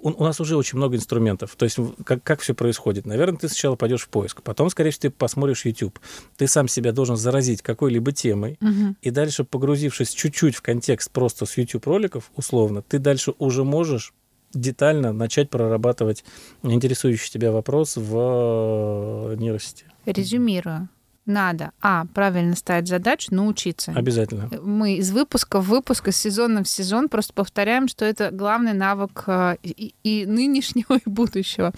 [0.00, 1.54] У нас уже очень много инструментов.
[1.56, 3.04] То есть как, как все происходит?
[3.04, 5.98] Наверное, ты сначала пойдешь в поиск, потом, скорее всего, ты посмотришь YouTube.
[6.36, 8.94] Ты сам себя должен заразить какой-либо темой, угу.
[9.02, 14.14] и дальше, погрузившись чуть-чуть в контекст просто с YouTube роликов, условно, ты дальше уже можешь
[14.54, 16.24] детально начать прорабатывать
[16.62, 19.84] интересующий тебя вопрос в нейросети.
[20.06, 20.88] Резюмирую
[21.28, 23.92] надо, а, правильно ставить задачу, научиться.
[23.94, 24.50] Обязательно.
[24.62, 29.24] Мы из выпуска в выпуск, из сезона в сезон просто повторяем, что это главный навык
[29.26, 31.72] э, и, и нынешнего, и будущего.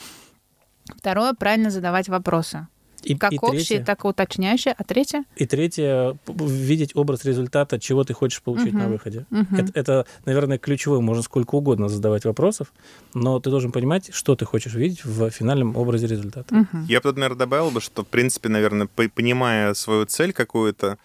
[0.97, 2.67] Второе, правильно задавать вопросы.
[3.03, 4.75] И, как и общее, третье, так и уточняющее.
[4.77, 5.25] А третье?
[5.37, 8.79] И третье, видеть образ результата, чего ты хочешь получить uh-huh.
[8.79, 9.27] на выходе.
[9.31, 9.59] Uh-huh.
[9.59, 11.01] Это, это, наверное, ключевое.
[11.01, 12.73] Можно сколько угодно задавать вопросов,
[13.15, 16.55] но ты должен понимать, что ты хочешь видеть в финальном образе результата.
[16.55, 16.85] Uh-huh.
[16.89, 20.99] Я бы тут, наверное, добавил бы, что, в принципе, наверное, понимая свою цель какую-то,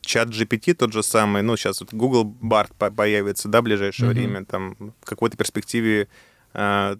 [0.00, 4.14] чат GPT тот же самый, ну, сейчас вот Google Bard появится, да, в ближайшее uh-huh.
[4.14, 6.08] время, там, в какой-то перспективе
[6.54, 6.96] э,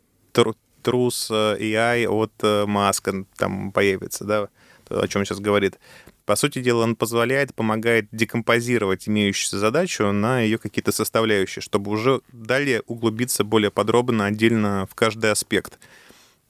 [0.86, 4.48] трус э, AI от э, Маска там появится, да,
[4.88, 5.80] о чем сейчас говорит.
[6.26, 12.20] По сути дела, он позволяет, помогает декомпозировать имеющуюся задачу на ее какие-то составляющие, чтобы уже
[12.32, 15.80] далее углубиться более подробно, отдельно в каждый аспект.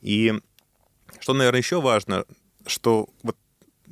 [0.02, 0.34] И
[1.18, 2.26] что, наверное, еще важно,
[2.66, 3.36] что вот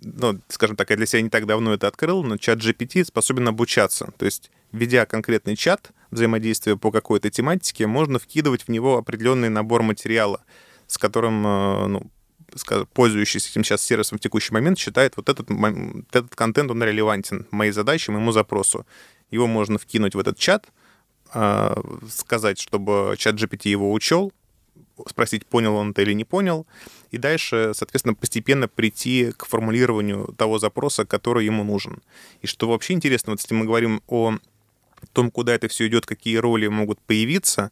[0.03, 3.49] ну, скажем так, я для себя не так давно это открыл, но чат GPT способен
[3.49, 4.13] обучаться.
[4.19, 9.83] То есть, ведя конкретный чат, взаимодействия по какой-то тематике, можно вкидывать в него определенный набор
[9.83, 10.43] материала,
[10.87, 12.11] с которым, э, ну,
[12.93, 17.73] пользующийся этим сейчас сервисом в текущий момент, считает вот этот, этот контент, он релевантен моей
[17.73, 18.87] задаче, моему запросу.
[19.31, 20.67] Его можно вкинуть в этот чат,
[21.35, 21.75] э,
[22.09, 24.33] сказать, чтобы чат GPT его учел,
[25.09, 26.67] спросить, понял он это или не понял,
[27.11, 32.03] и дальше, соответственно, постепенно прийти к формулированию того запроса, который ему нужен.
[32.43, 34.37] И что вообще интересно, вот если мы говорим о
[35.09, 37.71] том, куда это все идет, какие роли могут появиться,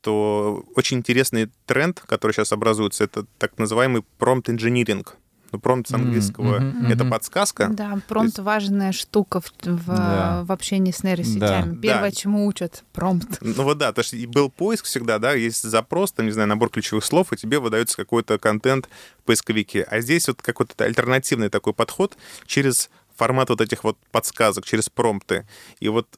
[0.00, 5.06] то очень интересный тренд, который сейчас образуется, это так называемый engineering.
[5.54, 7.68] Ну, промпт с английского mm -hmm, это подсказка.
[7.68, 8.38] Да, промпт есть...
[8.40, 10.42] важная штука в, в, да.
[10.44, 11.74] в общении с нейросетями.
[11.74, 11.80] Да.
[11.80, 12.16] Первое, да.
[12.16, 13.38] чему учат, промпт.
[13.40, 16.70] Ну вот да, то есть был поиск всегда, да, есть запрос, там, не знаю, набор
[16.70, 18.88] ключевых слов, и тебе выдается какой-то контент
[19.20, 19.84] в поисковике.
[19.84, 25.46] А здесь вот какой-то альтернативный такой подход через формат вот этих вот подсказок, через промпты.
[25.78, 26.08] И вот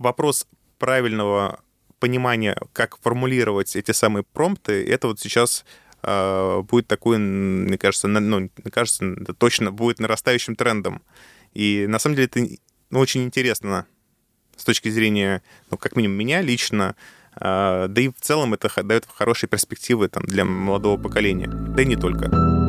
[0.00, 0.48] вопрос
[0.78, 1.60] правильного
[2.00, 5.64] понимания, как формулировать эти самые промпты, это вот сейчас
[6.02, 11.02] э, будет такой, мне кажется, на, ну, мне кажется, это точно будет нарастающим трендом.
[11.52, 12.40] И на самом деле это
[12.88, 13.86] ну, очень интересно
[14.56, 16.96] с точки зрения, ну, как минимум, меня лично,
[17.34, 21.86] а, да и в целом это дает хорошие перспективы там, для молодого поколения, да и
[21.86, 22.59] не только.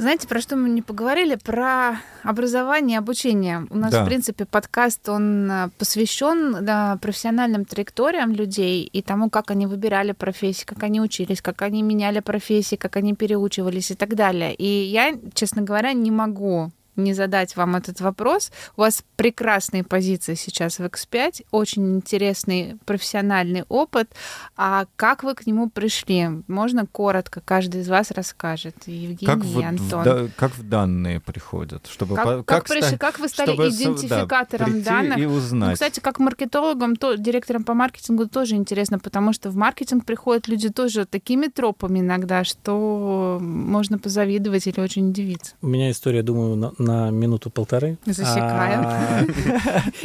[0.00, 1.34] Знаете, про что мы не поговорили?
[1.34, 3.66] Про образование и обучение.
[3.68, 4.02] У нас, да.
[4.02, 10.12] в принципе, подкаст, он э, посвящен да, профессиональным траекториям людей и тому, как они выбирали
[10.12, 14.54] профессии, как они учились, как они меняли профессии, как они переучивались и так далее.
[14.54, 16.70] И я, честно говоря, не могу
[17.04, 18.50] не задать вам этот вопрос.
[18.76, 24.10] У вас прекрасные позиции сейчас в X5, очень интересный профессиональный опыт.
[24.56, 26.28] А как вы к нему пришли?
[26.48, 28.76] Можно коротко, каждый из вас расскажет.
[28.86, 30.04] Евгений как и Антон.
[30.04, 31.86] Да, как в данные приходят?
[31.86, 35.18] Чтобы как, по, как, как, пришли, как вы стали чтобы, идентификатором да, данных?
[35.18, 35.70] И узнать.
[35.70, 40.48] Ну, кстати, как маркетологом, то, директором по маркетингу тоже интересно, потому что в маркетинг приходят
[40.48, 45.54] люди тоже такими тропами иногда, что можно позавидовать или очень удивиться.
[45.62, 47.98] У меня история, думаю, на, на минуту-полторы.
[48.06, 48.84] Засекаем.
[48.84, 49.24] А,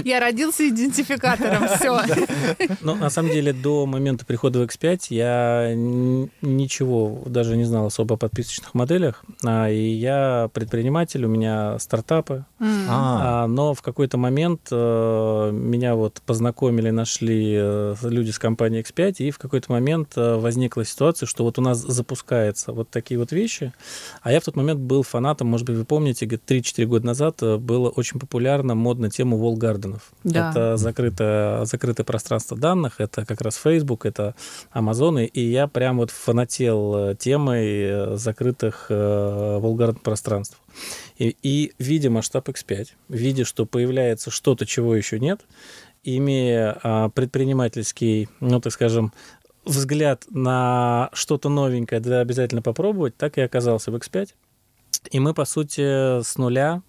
[0.03, 2.01] Я родился идентификатором, все.
[2.81, 5.73] Ну, на самом деле, до момента прихода в X5 я
[6.41, 9.23] ничего даже не знал особо о подписочных моделях.
[9.43, 12.45] А, и я предприниматель, у меня стартапы.
[12.59, 13.47] А.
[13.47, 19.31] Но в какой-то момент э, меня вот познакомили, нашли э, люди с компании X5, и
[19.31, 23.73] в какой-то момент э, возникла ситуация, что вот у нас запускается вот такие вот вещи,
[24.21, 27.89] а я в тот момент был фанатом, может быть, вы помните, 3-4 года назад было
[27.89, 30.11] очень популярно, модно тему волгарденов.
[30.23, 30.49] Да.
[30.51, 34.35] Это закрытое, закрытое пространство данных, это как раз Facebook, это
[34.71, 40.59] Амазоны, и я прям вот фанател темой э, закрытых э, волгарден пространств.
[41.17, 45.41] И, и видя масштаб X5, видя, что появляется что-то, чего еще нет,
[46.03, 49.13] имея а, предпринимательский, ну, так скажем,
[49.65, 54.29] взгляд на что-то новенькое, да обязательно попробовать, так и оказался в X5.
[55.11, 56.81] И мы, по сути, с нуля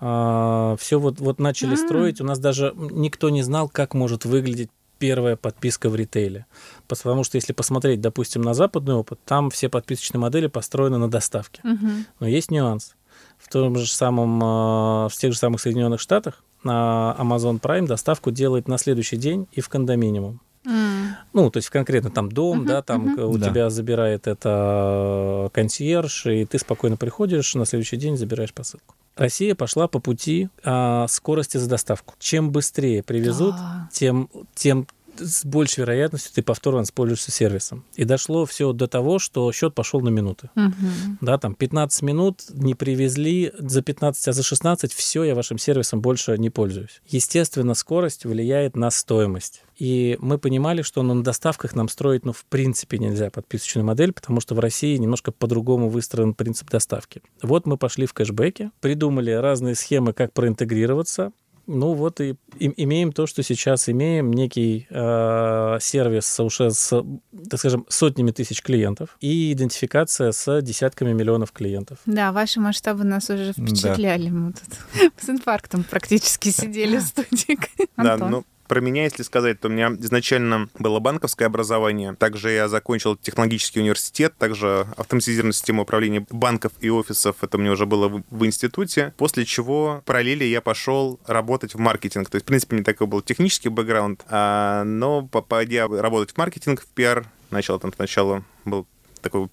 [0.00, 1.86] а, все вот, вот начали mm-hmm.
[1.86, 2.20] строить.
[2.20, 6.46] У нас даже никто не знал, как может выглядеть первая подписка в ритейле.
[6.88, 11.62] Потому что если посмотреть, допустим, на западный опыт, там все подписочные модели построены на доставке.
[11.64, 12.04] Mm-hmm.
[12.20, 12.94] Но есть нюанс.
[13.38, 18.30] В том же самом, а, в тех же самых Соединенных Штатах на Amazon Prime доставку
[18.30, 20.40] делает на следующий день и в кондоминиум.
[20.66, 21.08] Mm.
[21.32, 23.24] Ну, то есть конкретно там дом, uh-huh, да, там uh-huh.
[23.24, 23.48] у да.
[23.48, 28.94] тебя забирает это консьерж, и ты спокойно приходишь, на следующий день забираешь посылку.
[29.16, 32.14] Россия пошла по пути а, скорости за доставку.
[32.18, 33.88] Чем быстрее привезут, да.
[33.92, 34.86] тем, тем
[35.20, 37.84] с большей вероятностью ты повторно воспользуешься сервисом.
[37.94, 40.50] И дошло все до того, что счет пошел на минуты.
[40.56, 41.18] Угу.
[41.20, 46.00] Да, там 15 минут не привезли, за 15, а за 16 все, я вашим сервисом
[46.00, 47.02] больше не пользуюсь.
[47.06, 49.62] Естественно, скорость влияет на стоимость.
[49.80, 54.40] И мы понимали, что на доставках нам строить, ну, в принципе, нельзя подписочную модель, потому
[54.40, 57.22] что в России немножко по-другому выстроен принцип доставки.
[57.42, 61.32] Вот мы пошли в кэшбэке, придумали разные схемы, как проинтегрироваться,
[61.70, 67.04] ну вот и, и имеем то, что сейчас имеем, некий э, сервис уже с,
[67.48, 71.98] так скажем, сотнями тысяч клиентов и идентификация с десятками миллионов клиентов.
[72.06, 74.28] Да, ваши масштабы нас уже впечатляли.
[74.28, 74.34] Да.
[74.34, 77.58] Мы тут с инфарктом практически сидели в студии.
[77.96, 82.14] Да, ну про меня, если сказать, то у меня изначально было банковское образование.
[82.14, 87.34] Также я закончил технологический университет, также автоматизированную систему управления банков и офисов.
[87.42, 89.12] Это меня уже было в, в институте.
[89.16, 92.30] После чего параллели я пошел работать в маркетинг.
[92.30, 96.82] То есть, в принципе, не такой был технический бэкграунд, а, но попадя работать в маркетинг,
[96.82, 98.86] в пиар, начал там сначала был
[99.20, 99.48] такой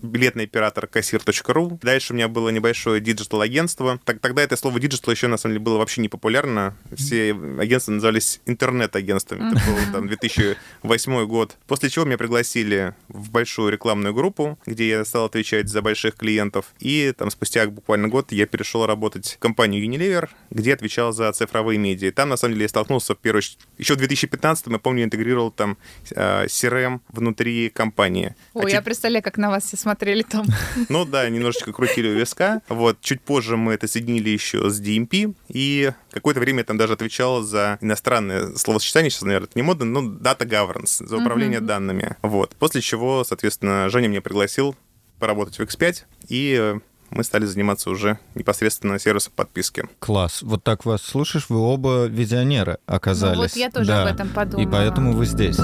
[0.00, 1.78] билетный оператор кассир.ру.
[1.82, 4.00] Дальше у меня было небольшое digital-агентство.
[4.04, 6.76] Так, тогда это слово digital еще, на самом деле, было вообще не популярно.
[6.94, 9.52] Все агентства назывались интернет-агентствами.
[9.52, 11.56] Это был там 2008 год.
[11.66, 16.66] После чего меня пригласили в большую рекламную группу, где я стал отвечать за больших клиентов.
[16.78, 21.78] И там спустя буквально год я перешел работать в компанию Unilever, где отвечал за цифровые
[21.78, 22.12] медиа.
[22.12, 23.42] Там, на самом деле, я столкнулся в первую...
[23.78, 25.76] Еще в 2015 я помню, интегрировал там
[26.10, 28.34] э, CRM внутри компании.
[28.54, 28.84] Ой, а я те...
[28.84, 30.46] представляю, как на вас все смотрели там.
[30.90, 32.60] Ну да, немножечко крутили у виска.
[32.68, 36.92] Вот, чуть позже мы это соединили еще с DMP, и какое-то время я там даже
[36.92, 41.66] отвечал за иностранное словосочетание, сейчас, наверное, это не модно, но Data Governance, за управление uh-huh.
[41.66, 42.16] данными.
[42.22, 42.54] Вот.
[42.56, 44.76] После чего, соответственно, Женя меня пригласил
[45.18, 46.74] поработать в X5, и
[47.10, 49.88] мы стали заниматься уже непосредственно сервисом подписки.
[49.98, 50.42] Класс.
[50.42, 53.36] Вот так вас слушаешь, вы оба визионеры оказались.
[53.36, 54.02] Ну, вот я тоже да.
[54.02, 54.66] об этом подумала.
[54.66, 55.56] И поэтому вы здесь.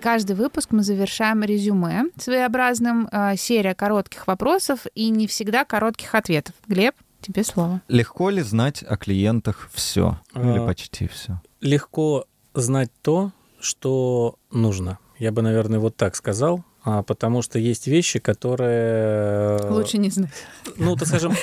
[0.00, 6.54] Каждый выпуск мы завершаем резюме своеобразным, э, серия коротких вопросов и не всегда коротких ответов.
[6.66, 7.80] Глеб, тебе слово.
[7.88, 10.20] Легко ли знать о клиентах все?
[10.32, 11.40] А, Или почти все?
[11.60, 14.98] Легко знать то, что нужно.
[15.18, 16.64] Я бы, наверное, вот так сказал.
[16.86, 19.58] А, потому что есть вещи, которые...
[19.58, 20.30] э, Лучше не знать.
[20.76, 21.34] ну, так скажем,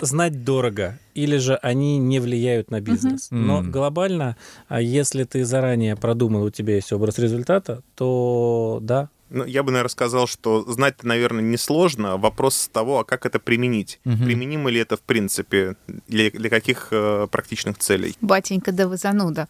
[0.00, 3.28] знать дорого, или же они не влияют на бизнес.
[3.30, 9.44] Но глобально, а если ты заранее продумал, у тебя есть образ результата, то да, Ну,
[9.44, 12.16] я бы, наверное, сказал, что знать-то, наверное, несложно.
[12.16, 14.00] Вопрос того, а как это применить.
[14.04, 14.24] Мгм.
[14.24, 15.76] Применимо ли это, в принципе,
[16.08, 18.14] для, для каких э, практичных целей?
[18.20, 19.48] Батенька, да вы зануда.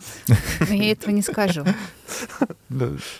[0.60, 1.64] Но я этого не скажу.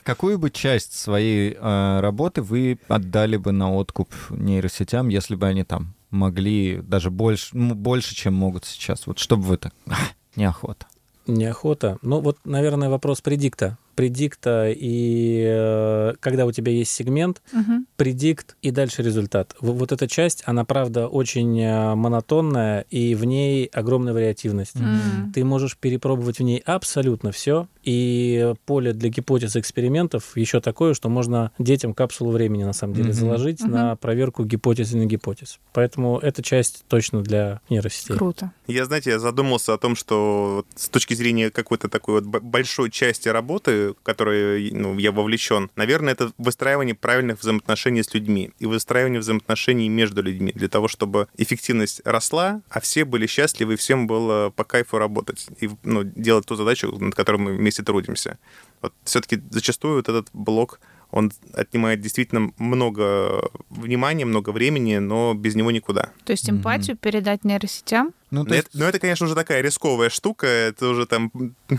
[0.02, 5.64] Какую бы часть своей э, работы вы отдали бы на откуп нейросетям, если бы они
[5.64, 9.06] там могли даже больше, больше чем могут сейчас?
[9.06, 9.74] Вот чтобы вы так...
[9.86, 9.96] «А,
[10.36, 10.86] неохота.
[11.26, 11.98] неохота.
[12.02, 13.78] Ну, вот, наверное, вопрос предикта.
[13.94, 17.86] Предикта и э, когда у тебя есть сегмент, Мгм.
[17.96, 19.54] предикт и дальше результат.
[19.60, 24.76] Вот эта часть, она, правда, очень э, монотонная, и в ней огромная вариативность.
[24.76, 25.32] М.
[25.32, 30.94] Ты можешь перепробовать в ней абсолютно все, и поле для гипотез и экспериментов еще такое,
[30.94, 33.14] что можно детям капсулу времени на самом деле Мгм.
[33.14, 33.70] заложить Мгм.
[33.72, 35.58] на проверку гипотез и не гипотез.
[35.72, 38.14] Поэтому эта часть точно для нейросетей.
[38.16, 38.52] Круто.
[38.66, 43.28] Я, знаете, я задумался о том, что с точки зрения какой-то такой вот большой части
[43.28, 49.20] работы, в которой ну, я вовлечен, наверное, это выстраивание правильных взаимоотношений с людьми и выстраивание
[49.20, 54.64] взаимоотношений между людьми для того, чтобы эффективность росла, а все были счастливы всем было по
[54.64, 58.38] кайфу работать и ну, делать ту задачу, над которой мы вместе трудимся.
[58.82, 60.80] Вот все-таки зачастую вот этот блок
[61.14, 66.10] он отнимает действительно много внимания, много времени, но без него никуда.
[66.24, 68.12] То есть эмпатию передать нейросетям?
[68.32, 70.48] Ну, Но то есть- это, но это, конечно, уже такая рисковая штука.
[70.48, 71.30] Это уже там
[71.68, 71.76] ну,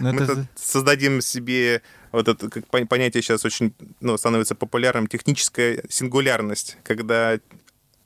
[0.00, 6.78] мы это создадим себе вот это как понятие сейчас очень ну, становится популярным техническая сингулярность,
[6.82, 7.38] когда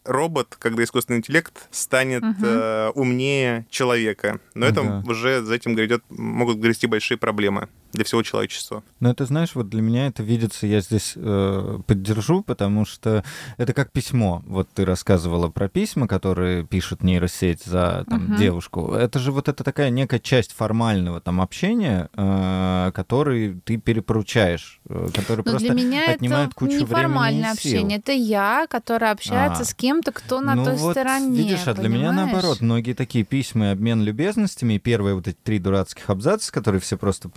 [0.05, 2.45] робот, когда искусственный интеллект станет Мгм.
[2.45, 4.41] э, умнее человека.
[4.55, 5.05] Но это Ага.
[5.09, 8.83] уже за этим грядет, могут грести большие проблемы для всего человечества.
[9.01, 13.25] Ну, это, знаешь, вот для меня это видится, я здесь э, поддержу, потому что
[13.57, 14.43] это как письмо.
[14.47, 18.37] Вот ты рассказывала про письма, которые пишет нейросеть за там, Мгм.
[18.37, 18.93] девушку.
[18.93, 25.09] Это же вот это такая некая часть формального там общения, э, который ты перепоручаешь, э,
[25.15, 27.73] который Но просто для меня отнимает это кучу времени неформальное и сил.
[27.79, 27.99] общение.
[27.99, 29.65] Это я, которая общается А.
[29.65, 31.37] с кем-то, кто на ну той вот, стороне.
[31.37, 35.37] видишь, а для меня наоборот, многие такие письма и обмен любезностями, и первые вот эти
[35.43, 37.29] три дурацких абзаца, которые все просто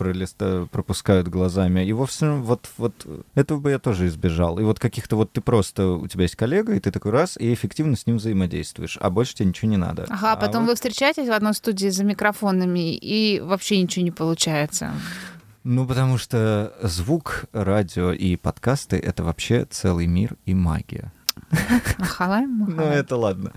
[0.48, 2.94] пролиста- пропускают глазами, и вовсе вот, вот
[3.34, 4.58] этого бы я тоже избежал.
[4.58, 7.52] И вот каких-то вот ты просто, у тебя есть коллега, и ты такой раз, и
[7.52, 10.06] эффективно с ним взаимодействуешь, а больше тебе ничего не надо.
[10.08, 14.10] Ага, А потом вот- вы встречаетесь в одной студии за микрофонами, и вообще ничего не
[14.10, 14.92] получается.
[15.64, 21.12] Ну, потому что звук, радио и подкасты— это вообще целый мир и магия.
[21.98, 23.52] Ахалаем, Ну, это ладно.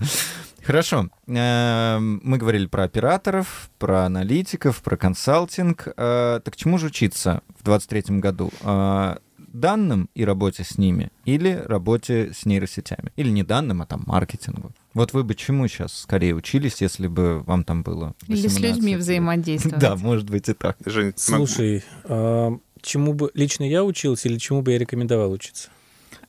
[0.64, 1.08] Хорошо.
[1.26, 5.88] Эм, Мы говорили про операторов, про аналитиков, про консалтинг.
[5.96, 8.50] Э, Так чему же учиться в 2023 году?
[8.62, 13.12] Э, Данным и работе с ними или работе с нейросетями?
[13.16, 14.72] Или не данным, а там маркетингу?
[14.94, 18.76] Вот вы бы чему сейчас скорее учились, если бы вам там было Или с 18
[18.76, 19.78] людьми взаимодействовать.
[19.78, 20.78] Да, может быть и так.
[20.86, 25.68] Жень, Слушай, а, чему бы лично я учился или чему бы я рекомендовал учиться?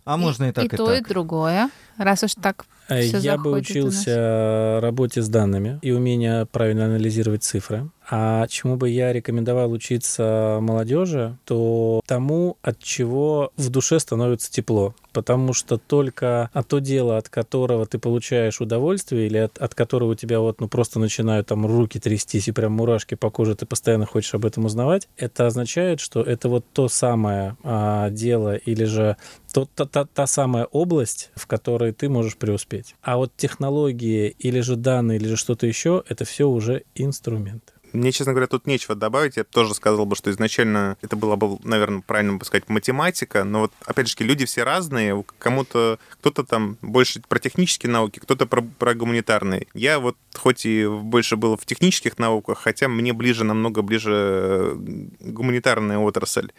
[0.03, 1.07] А можно и так, и, и то, и так.
[1.07, 1.69] другое.
[1.97, 7.43] Раз уж так А Всё Я бы учился работе с данными и умение правильно анализировать
[7.43, 7.89] цифры.
[8.09, 14.93] А чему бы я рекомендовал учиться молодежи, то тому, от чего в душе становится тепло.
[15.13, 20.11] Потому что только а то дело, от которого ты получаешь удовольствие, или от, от которого
[20.11, 23.65] у тебя вот ну просто начинают там руки трястись и прям мурашки по коже, ты
[23.65, 28.85] постоянно хочешь об этом узнавать, это означает, что это вот то самое а, дело или
[28.85, 29.17] же
[29.53, 32.95] то, та, та, та самая область, в которой ты можешь преуспеть.
[33.01, 37.73] А вот технологии или же данные, или же что-то еще, это все уже инструменты.
[37.93, 39.37] Мне, честно говоря, тут нечего добавить.
[39.37, 43.43] Я тоже сказал бы, что изначально это было бы, наверное, правильно бы сказать, математика.
[43.43, 45.23] Но вот, опять же, люди все разные.
[45.37, 49.67] Кому-то, кто-то там больше про технические науки, кто-то про, про гуманитарные.
[49.75, 54.75] Я вот хоть и больше был в технических науках, хотя мне ближе, намного ближе э,
[55.19, 56.51] гуманитарная отрасль.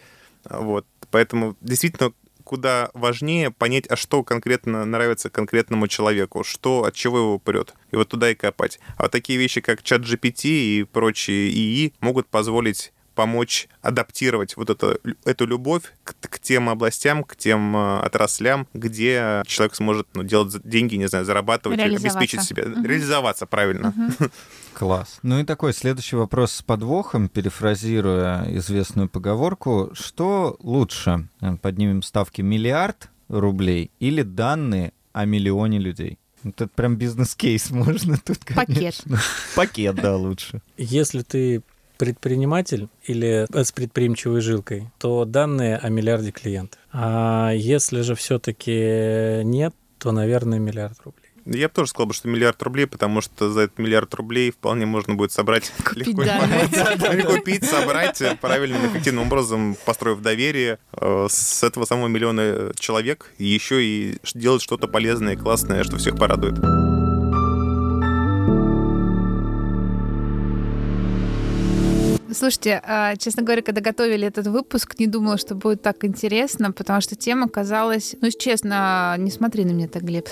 [0.49, 0.85] Вот.
[1.11, 2.13] Поэтому действительно
[2.45, 7.97] куда важнее понять, а что конкретно нравится конкретному человеку, что, от чего его прет, и
[7.97, 8.79] вот туда и копать.
[8.95, 14.69] А вот такие вещи, как чат GPT и прочие ИИ, могут позволить помочь адаптировать вот
[14.69, 20.23] это, эту любовь к, к тем областям, к тем э, отраслям, где человек сможет ну,
[20.23, 22.19] делать деньги, не знаю, зарабатывать, Реализоваться.
[22.19, 22.85] обеспечить себя, Мгм.
[22.85, 23.93] реализоваться правильно.
[24.73, 25.19] Класс.
[25.23, 29.91] Ну и такой следующий вопрос с подвохом, перефразируя известную поговорку.
[29.93, 31.27] Что лучше?
[31.41, 36.19] Э, Поднимем ставки миллиард рублей или данные о миллионе людей?
[36.43, 38.75] Вот Это прям бизнес-кейс можно тут, Пакет.
[38.75, 39.17] конечно.
[39.55, 40.61] Пакет, да, лучше.
[40.77, 41.63] Если ты
[41.97, 46.79] предприниматель или с предприимчивой жилкой, то данные о миллиарде клиентов.
[46.91, 51.25] А если же все-таки нет, то, наверное, миллиард рублей.
[51.45, 55.13] Я бы тоже сказал, что миллиард рублей, потому что за этот миллиард рублей вполне можно
[55.13, 56.23] будет собрать Купить легко.
[57.35, 63.83] Купить, собрать правильным, эффективным образом, построив доверие э, с этого самого миллиона человек, и еще
[63.83, 66.55] и делать что-то полезное и классное, что всех порадует.
[72.35, 76.99] Слушайте, а, честно говоря, когда готовили этот выпуск, не думала, что будет так интересно, потому
[76.99, 80.27] что тема казалась, ну, честно, не смотри на меня так, Глеб,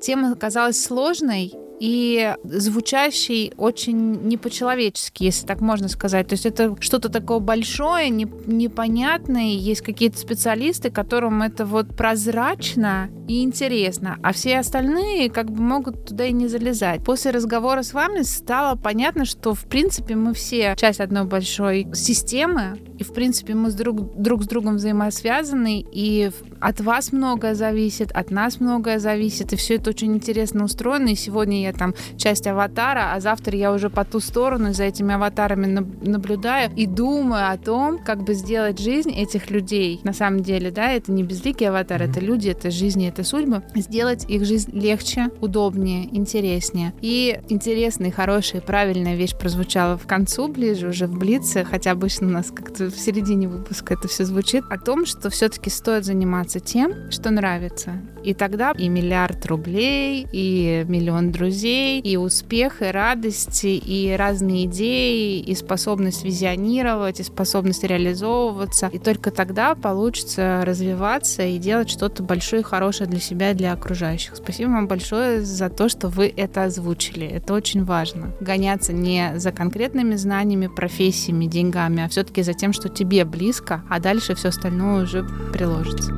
[0.00, 6.28] тема казалась сложной, и звучащий очень не по-человечески, если так можно сказать.
[6.28, 13.10] То есть это что-то такое большое, не- непонятное, есть какие-то специалисты, которым это вот прозрачно
[13.28, 17.04] и интересно, а все остальные как бы могут туда и не залезать.
[17.04, 22.78] После разговора с вами стало понятно, что в принципе мы все часть одной большой системы,
[22.98, 26.30] и в принципе мы с друг, друг с другом взаимосвязаны, и
[26.60, 31.14] от вас многое зависит, от нас многое зависит, и все это очень интересно устроено, и
[31.14, 35.66] сегодня я там часть аватара, а завтра я уже по ту сторону за этими аватарами
[35.66, 40.70] наб- наблюдаю и думаю о том, как бы сделать жизнь этих людей, на самом деле,
[40.70, 45.30] да, это не безликий аватар, это люди, это жизни, это судьбы, сделать их жизнь легче,
[45.40, 46.92] удобнее, интереснее.
[47.00, 52.30] И интересная, хорошая, правильная вещь прозвучала в концу, ближе уже в Блице, хотя обычно у
[52.30, 57.10] нас как-то в середине выпуска это все звучит, о том, что все-таки стоит заниматься тем,
[57.10, 58.00] что нравится.
[58.24, 65.38] И тогда и миллиард рублей, и миллион друзей, и успех, и радости, и разные идеи,
[65.38, 68.90] и способность визионировать, и способность реализовываться.
[68.92, 73.72] И только тогда получится развиваться и делать что-то большое и хорошее для себя и для
[73.72, 74.34] окружающих.
[74.36, 77.26] Спасибо вам большое за то, что вы это озвучили.
[77.26, 78.32] Это очень важно.
[78.40, 83.98] Гоняться не за конкретными знаниями, профессиями, деньгами, а все-таки за тем, что тебе близко, а
[83.98, 86.12] дальше все остальное уже приложится.